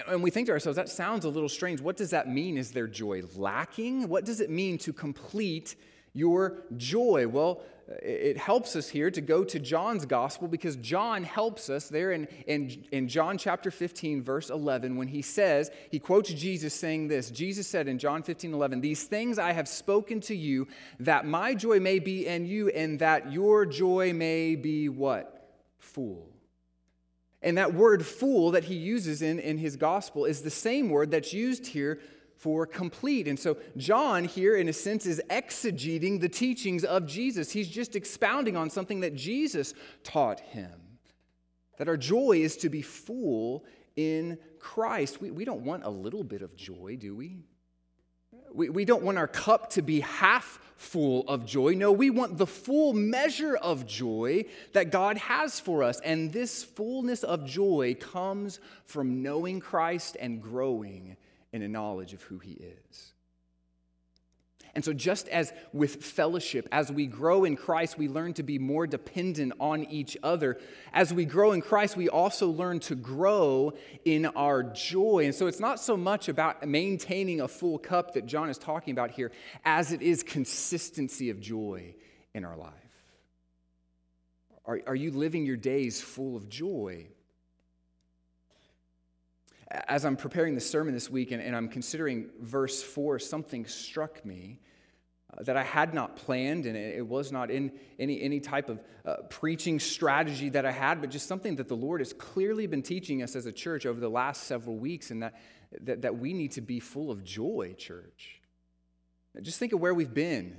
And 0.07 0.23
we 0.23 0.31
think 0.31 0.47
to 0.49 0.53
ourselves, 0.53 0.77
that 0.77 0.91
sounds 0.91 1.25
a 1.25 1.31
little 1.31 1.49
strange. 1.49 1.81
What 1.81 1.97
does 1.97 2.11
that 2.11 2.29
mean? 2.29 2.59
Is 2.59 2.73
their 2.73 2.87
joy 2.87 3.23
lacking? 3.35 4.09
What 4.09 4.27
does 4.27 4.41
it 4.41 4.51
mean 4.51 4.77
to 4.79 4.93
complete 4.93 5.77
your 6.17 6.65
joy? 6.77 7.29
Well, 7.29 7.63
it 7.89 8.37
helps 8.37 8.75
us 8.75 8.89
here 8.89 9.13
to 9.13 9.21
go 9.21 9.45
to 9.45 9.61
John's 9.61 10.07
gospel 10.07 10.49
because 10.49 10.75
John 10.77 11.23
helps 11.23 11.71
us 11.71 11.89
there 11.89 12.11
in, 12.11 12.27
in, 12.47 12.85
in 12.91 13.07
John 13.07 13.39
chapter 13.39 13.71
15, 13.71 14.25
verse 14.25 14.51
11, 14.51 14.97
when 14.97 15.07
he 15.07 15.23
says, 15.23 15.71
he 15.93 16.01
quotes 16.01 16.33
Jesus 16.33 16.75
saying 16.75 17.07
this 17.07 17.31
Jesus 17.31 17.69
said 17.69 17.87
in 17.87 17.99
John 17.99 18.25
15, 18.25 18.53
11, 18.53 18.81
These 18.81 19.05
things 19.05 19.39
I 19.39 19.53
have 19.53 19.69
spoken 19.69 20.21
to 20.23 20.35
you, 20.35 20.67
that 20.99 21.27
my 21.27 21.55
joy 21.55 21.79
may 21.79 22.01
be 22.01 22.27
in 22.27 22.45
you, 22.45 22.71
and 22.71 22.99
that 22.99 23.33
your 23.33 23.65
joy 23.65 24.13
may 24.13 24.57
be 24.57 24.89
what? 24.89 25.49
Full. 25.79 26.29
And 27.41 27.59
that 27.59 27.75
word 27.75 28.05
fool 28.05 28.51
that 28.53 28.65
he 28.65 28.75
uses 28.75 29.23
in, 29.23 29.39
in 29.39 29.59
his 29.59 29.77
gospel 29.77 30.25
is 30.25 30.43
the 30.43 30.51
same 30.51 30.89
word 30.89 31.13
that's 31.13 31.33
used 31.33 31.69
here 31.69 32.01
for 32.37 32.67
complete. 32.67 33.29
And 33.29 33.39
so, 33.39 33.57
John 33.77 34.25
here, 34.25 34.57
in 34.57 34.69
a 34.69 34.73
sense, 34.73 35.07
is 35.07 35.21
exegeting 35.31 36.21
the 36.21 36.29
teachings 36.29 36.85
of 36.85 37.07
Jesus. 37.07 37.51
He's 37.51 37.69
just 37.69 37.97
expounding 37.97 38.57
on 38.57 38.71
something 38.71 39.01
that 39.01 39.15
Jesus 39.15 39.75
taught 40.05 40.41
him 40.41 40.87
that 41.77 41.89
our 41.89 41.97
joy 41.97 42.39
is 42.39 42.57
to 42.59 42.69
be 42.69 42.83
full 42.83 43.65
in 43.97 44.39
Christ. 44.59 45.21
We, 45.21 45.31
we 45.31 45.45
don't 45.45 45.63
want 45.63 45.85
a 45.85 45.91
little 45.91 46.25
bit 46.25 46.43
of 46.43 46.57
joy, 46.57 46.97
do 46.99 47.15
we? 47.15 47.39
we? 48.53 48.69
We 48.69 48.85
don't 48.85 49.03
want 49.03 49.19
our 49.19 49.29
cup 49.29 49.71
to 49.71 49.83
be 49.83 50.01
half 50.01 50.61
full 50.77 51.25
of 51.29 51.47
joy. 51.47 51.73
No, 51.75 51.93
we 51.93 52.11
want 52.11 52.37
the 52.37 52.47
full 52.47 52.93
measure 52.93 53.57
of 53.57 53.87
joy 53.87 54.45
that 54.73 54.91
God 54.91 55.17
has 55.19 55.59
for 55.59 55.83
us. 55.83 56.01
And 56.01 56.33
this 56.33 56.63
fullness 56.63 57.23
of 57.23 57.47
joy 57.47 57.97
comes 57.99 58.61
from 58.85 59.23
knowing 59.23 59.61
Christ 59.61 60.17
and 60.21 60.43
growing 60.43 61.17
in 61.53 61.63
a 61.63 61.69
knowledge 61.69 62.13
of 62.13 62.23
who 62.23 62.39
He 62.39 62.53
is. 62.53 63.13
And 64.77 64.85
so, 64.85 64.93
just 64.93 65.27
as 65.29 65.55
with 65.73 66.05
fellowship, 66.05 66.69
as 66.71 66.93
we 66.93 67.07
grow 67.07 67.45
in 67.45 67.57
Christ, 67.57 67.97
we 67.97 68.09
learn 68.09 68.35
to 68.35 68.43
be 68.43 68.59
more 68.59 68.87
dependent 68.87 69.55
on 69.59 69.85
each 69.85 70.19
other. 70.23 70.59
As 70.93 71.15
we 71.15 71.25
grow 71.25 71.53
in 71.53 71.63
Christ, 71.63 71.97
we 71.97 72.11
also 72.11 72.49
learn 72.51 72.81
to 72.81 72.95
grow 72.95 73.73
in 74.05 74.27
our 74.27 74.63
joy. 74.63 75.25
And 75.25 75.35
so, 75.35 75.47
it's 75.47 75.61
not 75.61 75.81
so 75.81 75.97
much 75.97 76.29
about 76.29 76.69
maintaining 76.69 77.41
a 77.41 77.49
full 77.49 77.79
cup 77.79 78.13
that 78.15 78.27
John 78.27 78.51
is 78.51 78.59
talking 78.59 78.93
about 78.93 79.13
here, 79.13 79.33
as 79.65 79.93
it 79.93 80.03
is 80.03 80.23
consistency 80.23 81.31
of 81.31 81.41
joy 81.41 81.95
in 82.35 82.45
our 82.45 82.59
life. 82.59 82.75
Are, 84.67 84.81
are 84.87 84.95
you 84.95 85.11
living 85.11 85.47
your 85.47 85.57
days 85.57 86.03
full 86.03 86.37
of 86.37 86.51
joy? 86.51 87.07
As 89.71 90.05
I'm 90.05 90.17
preparing 90.17 90.55
the 90.55 90.61
sermon 90.61 90.95
this 90.95 91.11
week 91.11 91.33
and, 91.33 91.43
and 91.43 91.57
I'm 91.57 91.69
considering 91.69 92.31
verse 92.41 92.83
4, 92.83 93.19
something 93.19 93.67
struck 93.67 94.25
me 94.25 94.61
uh, 95.33 95.43
that 95.43 95.57
I 95.57 95.65
had 95.65 95.93
not 95.93 96.17
planned, 96.17 96.67
and 96.67 96.77
it, 96.77 96.99
it, 96.99 97.07
was 97.07 97.33
not 97.33 97.51
in 97.51 97.73
any, 97.99 98.23
any 98.23 98.39
type 98.39 98.69
of 98.69 98.81
uh, 99.05 99.17
preaching 99.29 99.81
strategy 99.81 100.51
that 100.51 100.65
I 100.65 100.71
had, 100.71 101.01
but 101.01 101.11
just 101.11 101.27
something 101.27 101.57
that 101.57 101.67
the 101.67 101.75
Lord 101.75 102.01
has 102.01 102.13
clearly 102.13 102.69
been 102.69 102.83
teaching 102.83 103.23
us 103.23 103.35
as 103.35 103.47
a 103.47 103.53
church 103.53 103.87
over 103.87 103.99
the 103.99 104.09
last 104.09 104.45
several 104.45 104.77
weeks, 104.77 105.11
and 105.11 105.23
that, 105.23 105.35
that, 105.81 106.03
that 106.03 106.17
we 106.17 106.33
need 106.33 106.53
to 106.53 106.61
be 106.61 106.79
full 106.79 107.11
of 107.11 107.25
joy, 107.25 107.75
church. 107.77 108.41
Just 109.43 109.59
think 109.59 109.73
of 109.73 109.81
where 109.81 109.95
we've 109.95 110.15
been 110.15 110.59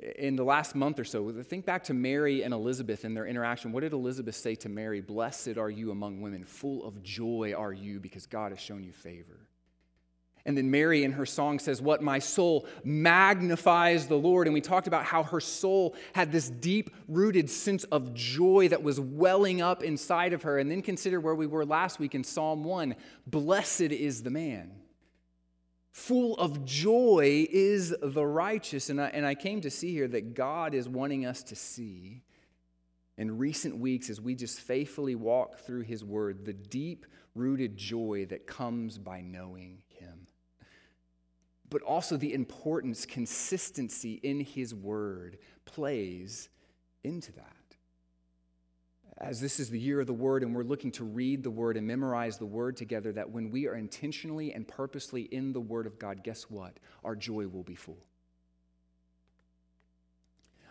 in 0.00 0.36
the 0.36 0.44
last 0.44 0.74
month 0.74 0.98
or 0.98 1.04
so. 1.04 1.30
Think 1.42 1.66
back 1.66 1.84
to 1.84 1.94
Mary 1.94 2.42
and 2.42 2.54
Elizabeth 2.54 3.04
and 3.04 3.16
their 3.16 3.26
interaction. 3.26 3.72
What 3.72 3.80
did 3.80 3.92
Elizabeth 3.92 4.34
say 4.34 4.54
to 4.56 4.68
Mary? 4.68 5.00
Blessed 5.00 5.58
are 5.58 5.70
you 5.70 5.90
among 5.90 6.20
women, 6.20 6.44
full 6.44 6.84
of 6.84 7.02
joy 7.02 7.54
are 7.56 7.72
you 7.72 8.00
because 8.00 8.26
God 8.26 8.52
has 8.52 8.60
shown 8.60 8.84
you 8.84 8.92
favor. 8.92 9.40
And 10.44 10.58
then 10.58 10.72
Mary 10.72 11.04
in 11.04 11.12
her 11.12 11.26
song 11.26 11.60
says, 11.60 11.80
What 11.80 12.02
my 12.02 12.18
soul 12.18 12.66
magnifies 12.82 14.08
the 14.08 14.16
Lord. 14.16 14.48
And 14.48 14.54
we 14.54 14.60
talked 14.60 14.88
about 14.88 15.04
how 15.04 15.22
her 15.22 15.38
soul 15.38 15.94
had 16.14 16.32
this 16.32 16.50
deep 16.50 16.90
rooted 17.06 17.48
sense 17.48 17.84
of 17.84 18.12
joy 18.12 18.68
that 18.68 18.82
was 18.82 18.98
welling 18.98 19.62
up 19.62 19.84
inside 19.84 20.32
of 20.32 20.42
her. 20.42 20.58
And 20.58 20.68
then 20.68 20.82
consider 20.82 21.20
where 21.20 21.36
we 21.36 21.46
were 21.46 21.64
last 21.64 22.00
week 22.00 22.16
in 22.16 22.24
Psalm 22.24 22.64
1 22.64 22.96
Blessed 23.28 23.82
is 23.82 24.24
the 24.24 24.30
man 24.30 24.72
full 25.92 26.36
of 26.38 26.64
joy 26.64 27.46
is 27.50 27.94
the 28.02 28.24
righteous. 28.24 28.90
And 28.90 29.00
I, 29.00 29.08
and 29.08 29.24
I 29.24 29.34
came 29.34 29.60
to 29.60 29.70
see 29.70 29.92
here 29.92 30.08
that 30.08 30.34
God 30.34 30.74
is 30.74 30.88
wanting 30.88 31.26
us 31.26 31.42
to 31.44 31.54
see 31.54 32.22
in 33.18 33.38
recent 33.38 33.76
weeks 33.76 34.10
as 34.10 34.20
we 34.20 34.34
just 34.34 34.60
faithfully 34.60 35.14
walk 35.14 35.58
through 35.60 35.82
His 35.82 36.02
Word 36.02 36.44
the 36.44 36.54
deep 36.54 37.06
rooted 37.34 37.76
joy 37.76 38.26
that 38.30 38.46
comes 38.46 38.98
by 38.98 39.20
knowing 39.20 39.82
Him. 39.88 40.26
But 41.68 41.82
also 41.82 42.16
the 42.16 42.34
importance, 42.34 43.06
consistency 43.06 44.14
in 44.22 44.40
His 44.40 44.74
Word 44.74 45.38
plays 45.64 46.48
into 47.04 47.32
that 47.32 47.56
as 49.22 49.40
this 49.40 49.60
is 49.60 49.70
the 49.70 49.78
year 49.78 50.00
of 50.00 50.08
the 50.08 50.12
Word 50.12 50.42
and 50.42 50.54
we're 50.54 50.64
looking 50.64 50.90
to 50.92 51.04
read 51.04 51.44
the 51.44 51.50
Word 51.50 51.76
and 51.76 51.86
memorize 51.86 52.38
the 52.38 52.46
Word 52.46 52.76
together, 52.76 53.12
that 53.12 53.30
when 53.30 53.50
we 53.50 53.68
are 53.68 53.76
intentionally 53.76 54.52
and 54.52 54.66
purposely 54.66 55.22
in 55.22 55.52
the 55.52 55.60
Word 55.60 55.86
of 55.86 55.98
God, 55.98 56.24
guess 56.24 56.50
what? 56.50 56.78
Our 57.04 57.14
joy 57.14 57.46
will 57.46 57.62
be 57.62 57.76
full. 57.76 58.04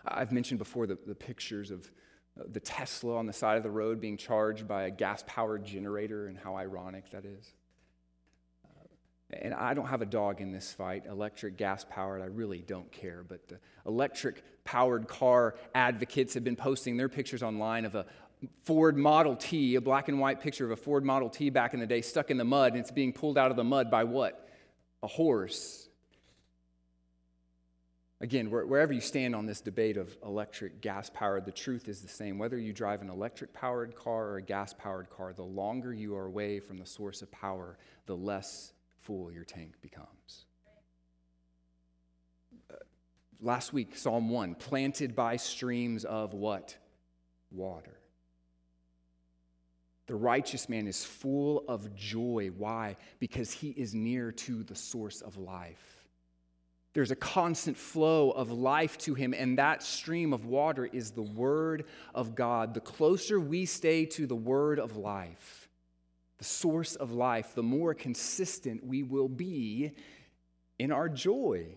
I've 0.04 0.32
mentioned 0.32 0.58
before 0.58 0.86
the, 0.86 0.98
the 1.06 1.14
pictures 1.14 1.70
of 1.70 1.90
uh, 2.38 2.44
the 2.52 2.60
Tesla 2.60 3.16
on 3.16 3.26
the 3.26 3.32
side 3.32 3.56
of 3.56 3.62
the 3.62 3.70
road 3.70 4.00
being 4.00 4.16
charged 4.18 4.68
by 4.68 4.84
a 4.84 4.90
gas 4.90 5.24
powered 5.26 5.64
generator 5.64 6.26
and 6.26 6.36
how 6.36 6.56
ironic 6.56 7.10
that 7.12 7.24
is. 7.24 7.54
Uh, 8.64 8.86
and 9.40 9.54
I 9.54 9.72
don't 9.72 9.86
have 9.86 10.02
a 10.02 10.06
dog 10.06 10.40
in 10.40 10.52
this 10.52 10.72
fight, 10.72 11.04
electric, 11.06 11.56
gas 11.56 11.86
powered, 11.88 12.20
I 12.20 12.26
really 12.26 12.58
don't 12.58 12.90
care. 12.90 13.24
But 13.26 13.48
the 13.48 13.60
electric 13.86 14.42
powered 14.64 15.08
car 15.08 15.56
advocates 15.74 16.34
have 16.34 16.44
been 16.44 16.56
posting 16.56 16.96
their 16.96 17.08
pictures 17.08 17.42
online 17.42 17.84
of 17.84 17.94
a, 17.94 18.06
Ford 18.64 18.96
Model 18.96 19.36
T, 19.36 19.76
a 19.76 19.80
black 19.80 20.08
and 20.08 20.18
white 20.18 20.40
picture 20.40 20.64
of 20.64 20.70
a 20.70 20.76
Ford 20.76 21.04
Model 21.04 21.28
T 21.28 21.50
back 21.50 21.74
in 21.74 21.80
the 21.80 21.86
day, 21.86 22.00
stuck 22.00 22.30
in 22.30 22.36
the 22.36 22.44
mud, 22.44 22.72
and 22.72 22.80
it's 22.80 22.90
being 22.90 23.12
pulled 23.12 23.38
out 23.38 23.50
of 23.50 23.56
the 23.56 23.64
mud 23.64 23.90
by 23.90 24.04
what? 24.04 24.48
A 25.02 25.06
horse. 25.06 25.88
Again, 28.20 28.50
wherever 28.50 28.92
you 28.92 29.00
stand 29.00 29.34
on 29.34 29.46
this 29.46 29.60
debate 29.60 29.96
of 29.96 30.16
electric, 30.24 30.80
gas 30.80 31.10
powered, 31.10 31.44
the 31.44 31.50
truth 31.50 31.88
is 31.88 32.02
the 32.02 32.08
same. 32.08 32.38
Whether 32.38 32.56
you 32.56 32.72
drive 32.72 33.02
an 33.02 33.10
electric 33.10 33.52
powered 33.52 33.96
car 33.96 34.28
or 34.28 34.36
a 34.36 34.42
gas 34.42 34.72
powered 34.72 35.10
car, 35.10 35.32
the 35.32 35.42
longer 35.42 35.92
you 35.92 36.14
are 36.14 36.26
away 36.26 36.60
from 36.60 36.78
the 36.78 36.86
source 36.86 37.20
of 37.20 37.32
power, 37.32 37.78
the 38.06 38.16
less 38.16 38.74
full 39.00 39.32
your 39.32 39.42
tank 39.42 39.72
becomes. 39.82 40.46
Uh, 42.70 42.76
last 43.40 43.72
week, 43.72 43.96
Psalm 43.96 44.30
1 44.30 44.54
planted 44.54 45.16
by 45.16 45.36
streams 45.36 46.04
of 46.04 46.32
what? 46.32 46.76
Water. 47.50 48.01
The 50.12 50.18
righteous 50.18 50.68
man 50.68 50.88
is 50.88 51.02
full 51.02 51.64
of 51.68 51.94
joy. 51.94 52.50
Why? 52.58 52.98
Because 53.18 53.50
he 53.50 53.70
is 53.70 53.94
near 53.94 54.30
to 54.30 54.62
the 54.62 54.74
source 54.74 55.22
of 55.22 55.38
life. 55.38 56.06
There's 56.92 57.12
a 57.12 57.16
constant 57.16 57.78
flow 57.78 58.30
of 58.30 58.50
life 58.50 58.98
to 58.98 59.14
him, 59.14 59.32
and 59.32 59.56
that 59.56 59.82
stream 59.82 60.34
of 60.34 60.44
water 60.44 60.84
is 60.84 61.12
the 61.12 61.22
Word 61.22 61.86
of 62.14 62.34
God. 62.34 62.74
The 62.74 62.80
closer 62.80 63.40
we 63.40 63.64
stay 63.64 64.04
to 64.04 64.26
the 64.26 64.36
Word 64.36 64.78
of 64.78 64.98
life, 64.98 65.70
the 66.36 66.44
source 66.44 66.94
of 66.94 67.12
life, 67.12 67.54
the 67.54 67.62
more 67.62 67.94
consistent 67.94 68.84
we 68.84 69.02
will 69.02 69.30
be 69.30 69.92
in 70.78 70.92
our 70.92 71.08
joy. 71.08 71.68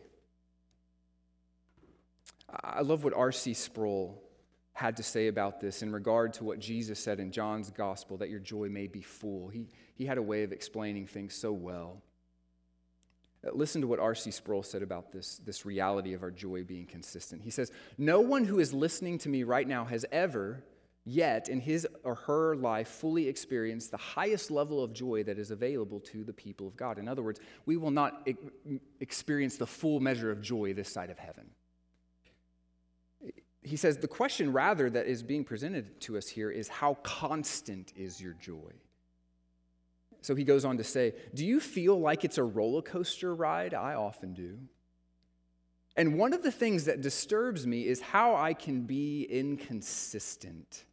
I 2.50 2.82
love 2.82 3.06
what 3.06 3.14
R.C. 3.14 3.54
Sproul 3.54 4.25
had 4.76 4.98
to 4.98 5.04
say 5.04 5.28
about 5.28 5.62
this 5.62 5.82
in 5.82 5.92
regard 5.92 6.34
to 6.34 6.44
what 6.44 6.60
Jesus 6.60 7.00
said 7.00 7.22
in 7.22 7.32
John's 7.32 7.72
gospel, 7.72 8.18
that 8.18 8.30
your 8.30 8.42
joy 8.42 8.68
may 8.68 8.88
be 8.88 9.02
full. 9.02 9.48
He, 9.48 9.70
he 9.96 10.06
had 10.06 10.18
a 10.18 10.22
way 10.22 10.44
of 10.44 10.52
explaining 10.52 11.08
things 11.08 11.34
so 11.34 11.54
well. 11.54 12.02
Uh, 13.46 13.52
listen 13.54 13.80
to 13.80 13.88
what 13.88 14.00
R.C. 14.00 14.32
Sproul 14.32 14.64
said 14.64 14.84
about 14.84 15.14
this, 15.14 15.40
this 15.46 15.66
reality 15.66 16.14
of 16.14 16.24
our 16.24 16.30
joy 16.30 16.66
being 16.66 16.86
consistent. 16.86 17.42
He 17.42 17.52
says, 17.52 17.72
No 17.98 18.20
one 18.20 18.44
who 18.44 18.60
is 18.60 18.74
listening 18.74 19.18
to 19.20 19.30
me 19.30 19.44
right 19.44 19.66
now 19.66 19.86
has 19.86 20.06
ever 20.12 20.62
yet 21.06 21.48
in 21.48 21.62
his 21.62 21.88
or 22.04 22.16
her 22.16 22.58
life 22.58 22.90
fully 22.90 23.30
experienced 23.30 23.92
the 23.92 23.98
highest 23.98 24.52
level 24.52 24.84
of 24.84 24.92
joy 24.92 25.24
that 25.24 25.40
is 25.40 25.52
available 25.52 26.02
to 26.02 26.26
the 26.26 26.34
people 26.34 26.68
of 26.68 26.76
God. 26.76 27.00
In 27.00 27.08
other 27.08 27.24
words, 27.24 27.40
we 27.66 27.78
will 27.78 27.92
not 27.92 28.28
experience 29.00 29.56
the 29.56 29.68
full 29.68 30.02
measure 30.02 30.32
of 30.32 30.42
joy 30.42 30.74
this 30.74 30.90
side 30.90 31.12
of 31.12 31.18
heaven 31.18 31.46
he 33.66 33.78
says 33.78 33.98
the 33.98 34.08
question 34.08 34.54
rather 34.54 34.90
that 34.90 35.08
is 35.08 35.24
being 35.24 35.44
presented 35.44 36.00
to 36.02 36.18
us 36.18 36.28
here 36.28 36.52
is 36.52 36.68
how 36.68 36.96
constant 37.04 37.92
is 37.96 38.22
your 38.22 38.34
joy? 38.34 38.72
So 40.22 40.36
he 40.36 40.44
goes 40.44 40.66
on 40.66 40.78
to 40.78 40.84
say, 40.84 41.14
Do 41.34 41.46
you 41.46 41.60
feel 41.60 42.00
like 42.00 42.24
it's 42.24 42.38
a 42.38 42.44
roller 42.44 42.82
coaster 42.82 43.34
ride? 43.34 43.74
I 43.74 43.94
often 43.94 44.34
do. 44.34 44.58
And 45.96 46.18
one 46.18 46.34
of 46.34 46.44
the 46.44 46.52
things 46.52 46.86
that 46.86 47.02
disturbs 47.02 47.66
me 47.66 47.88
is 47.88 48.02
how 48.02 48.36
I 48.36 48.54
can 48.54 48.82
be 48.82 49.24
inconsistent. 49.24 50.84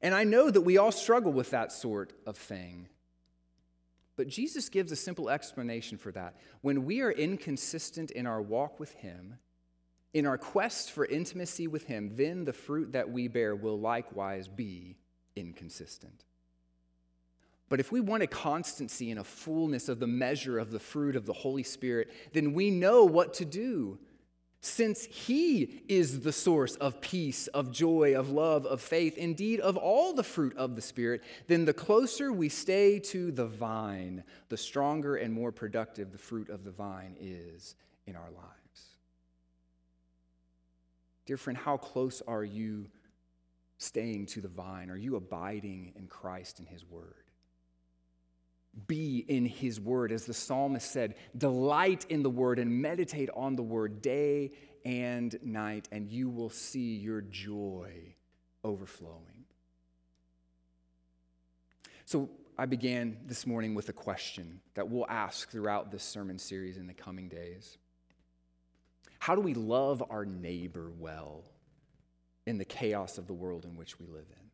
And 0.00 0.14
I 0.14 0.24
know 0.24 0.50
that 0.50 0.62
we 0.62 0.78
all 0.78 0.92
struggle 0.92 1.32
with 1.32 1.50
that 1.50 1.70
sort 1.72 2.14
of 2.26 2.36
thing. 2.36 2.88
But 4.16 4.28
Jesus 4.28 4.68
gives 4.68 4.90
a 4.92 4.96
simple 4.96 5.28
explanation 5.28 5.98
for 5.98 6.12
that. 6.12 6.36
When 6.62 6.84
we 6.84 7.00
are 7.02 7.10
inconsistent 7.10 8.10
in 8.10 8.26
our 8.26 8.40
walk 8.40 8.80
with 8.80 8.92
Him, 8.94 9.38
in 10.12 10.26
our 10.26 10.38
quest 10.38 10.90
for 10.90 11.04
intimacy 11.04 11.66
with 11.66 11.84
Him, 11.84 12.16
then 12.16 12.44
the 12.44 12.52
fruit 12.52 12.92
that 12.92 13.10
we 13.10 13.28
bear 13.28 13.54
will 13.54 13.78
likewise 13.78 14.48
be 14.48 14.96
inconsistent. 15.36 16.24
But 17.68 17.78
if 17.78 17.92
we 17.92 18.00
want 18.00 18.24
a 18.24 18.26
constancy 18.26 19.12
and 19.12 19.20
a 19.20 19.24
fullness 19.24 19.88
of 19.88 20.00
the 20.00 20.08
measure 20.08 20.58
of 20.58 20.72
the 20.72 20.80
fruit 20.80 21.14
of 21.14 21.24
the 21.24 21.32
Holy 21.32 21.62
Spirit, 21.62 22.10
then 22.32 22.52
we 22.52 22.70
know 22.70 23.04
what 23.04 23.34
to 23.34 23.44
do. 23.44 24.00
Since 24.60 25.04
He 25.04 25.84
is 25.88 26.20
the 26.20 26.32
source 26.32 26.74
of 26.76 27.00
peace, 27.00 27.46
of 27.46 27.70
joy, 27.70 28.18
of 28.18 28.28
love, 28.28 28.66
of 28.66 28.80
faith, 28.80 29.16
indeed 29.16 29.60
of 29.60 29.76
all 29.76 30.12
the 30.12 30.24
fruit 30.24 30.56
of 30.56 30.74
the 30.74 30.82
Spirit, 30.82 31.22
then 31.46 31.64
the 31.64 31.72
closer 31.72 32.32
we 32.32 32.48
stay 32.48 32.98
to 32.98 33.30
the 33.30 33.46
vine, 33.46 34.24
the 34.48 34.56
stronger 34.56 35.14
and 35.14 35.32
more 35.32 35.52
productive 35.52 36.10
the 36.10 36.18
fruit 36.18 36.50
of 36.50 36.64
the 36.64 36.72
vine 36.72 37.16
is 37.20 37.76
in 38.06 38.16
our 38.16 38.30
lives. 38.32 38.50
Dear 41.30 41.36
friend, 41.36 41.56
how 41.56 41.76
close 41.76 42.22
are 42.26 42.42
you 42.42 42.88
staying 43.78 44.26
to 44.26 44.40
the 44.40 44.48
vine? 44.48 44.90
Are 44.90 44.96
you 44.96 45.14
abiding 45.14 45.92
in 45.94 46.08
Christ 46.08 46.58
and 46.58 46.66
His 46.66 46.84
Word? 46.84 47.22
Be 48.88 49.24
in 49.28 49.46
His 49.46 49.80
Word. 49.80 50.10
As 50.10 50.24
the 50.24 50.34
psalmist 50.34 50.90
said, 50.90 51.14
delight 51.38 52.04
in 52.08 52.24
the 52.24 52.30
Word 52.30 52.58
and 52.58 52.82
meditate 52.82 53.30
on 53.32 53.54
the 53.54 53.62
Word 53.62 54.02
day 54.02 54.50
and 54.84 55.38
night, 55.44 55.88
and 55.92 56.10
you 56.10 56.28
will 56.28 56.50
see 56.50 56.96
your 56.96 57.20
joy 57.20 57.92
overflowing. 58.64 59.44
So, 62.06 62.28
I 62.58 62.66
began 62.66 63.18
this 63.26 63.46
morning 63.46 63.76
with 63.76 63.88
a 63.88 63.92
question 63.92 64.58
that 64.74 64.88
we'll 64.88 65.06
ask 65.08 65.48
throughout 65.48 65.92
this 65.92 66.02
sermon 66.02 66.40
series 66.40 66.76
in 66.76 66.88
the 66.88 66.92
coming 66.92 67.28
days. 67.28 67.78
How 69.20 69.34
do 69.34 69.42
we 69.42 69.54
love 69.54 70.02
our 70.10 70.24
neighbor 70.24 70.90
well 70.98 71.44
in 72.46 72.56
the 72.56 72.64
chaos 72.64 73.18
of 73.18 73.26
the 73.26 73.34
world 73.34 73.66
in 73.66 73.76
which 73.76 74.00
we 74.00 74.06
live 74.06 74.24
in? 74.30 74.46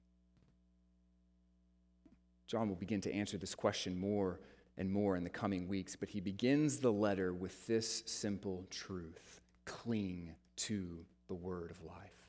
John 2.48 2.68
will 2.68 2.76
begin 2.76 3.00
to 3.02 3.12
answer 3.12 3.38
this 3.38 3.54
question 3.54 3.98
more 3.98 4.40
and 4.76 4.90
more 4.90 5.16
in 5.16 5.22
the 5.22 5.30
coming 5.30 5.68
weeks, 5.68 5.94
but 5.94 6.08
he 6.08 6.20
begins 6.20 6.78
the 6.78 6.92
letter 6.92 7.32
with 7.32 7.64
this 7.68 8.02
simple 8.06 8.66
truth 8.68 9.40
cling 9.64 10.34
to 10.56 10.98
the 11.28 11.34
word 11.34 11.70
of 11.70 11.82
life. 11.84 12.26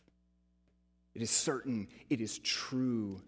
It 1.16 1.24
is 1.24 1.32
certain, 1.32 1.88
it 2.10 2.22
is 2.22 2.38
true, 2.38 3.20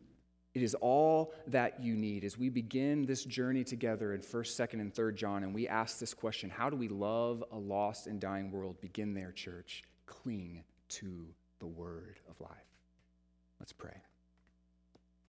it 0.53 0.63
is 0.63 0.75
all 0.75 1.33
that 1.47 1.81
you 1.81 1.95
need. 1.95 2.23
As 2.23 2.37
we 2.37 2.49
begin 2.49 3.05
this 3.05 3.23
journey 3.23 3.63
together 3.63 4.13
in 4.13 4.21
1st, 4.21 4.59
2nd, 4.59 4.81
and 4.81 4.93
3rd 4.93 5.15
John, 5.15 5.43
and 5.43 5.53
we 5.53 5.67
ask 5.67 5.99
this 5.99 6.13
question 6.13 6.49
how 6.49 6.69
do 6.69 6.75
we 6.75 6.87
love 6.87 7.43
a 7.51 7.57
lost 7.57 8.07
and 8.07 8.19
dying 8.19 8.51
world? 8.51 8.81
Begin 8.81 9.13
there, 9.13 9.31
church. 9.31 9.83
Cling 10.05 10.63
to 10.89 11.27
the 11.59 11.67
word 11.67 12.19
of 12.29 12.39
life. 12.41 12.49
Let's 13.59 13.73
pray. 13.73 14.01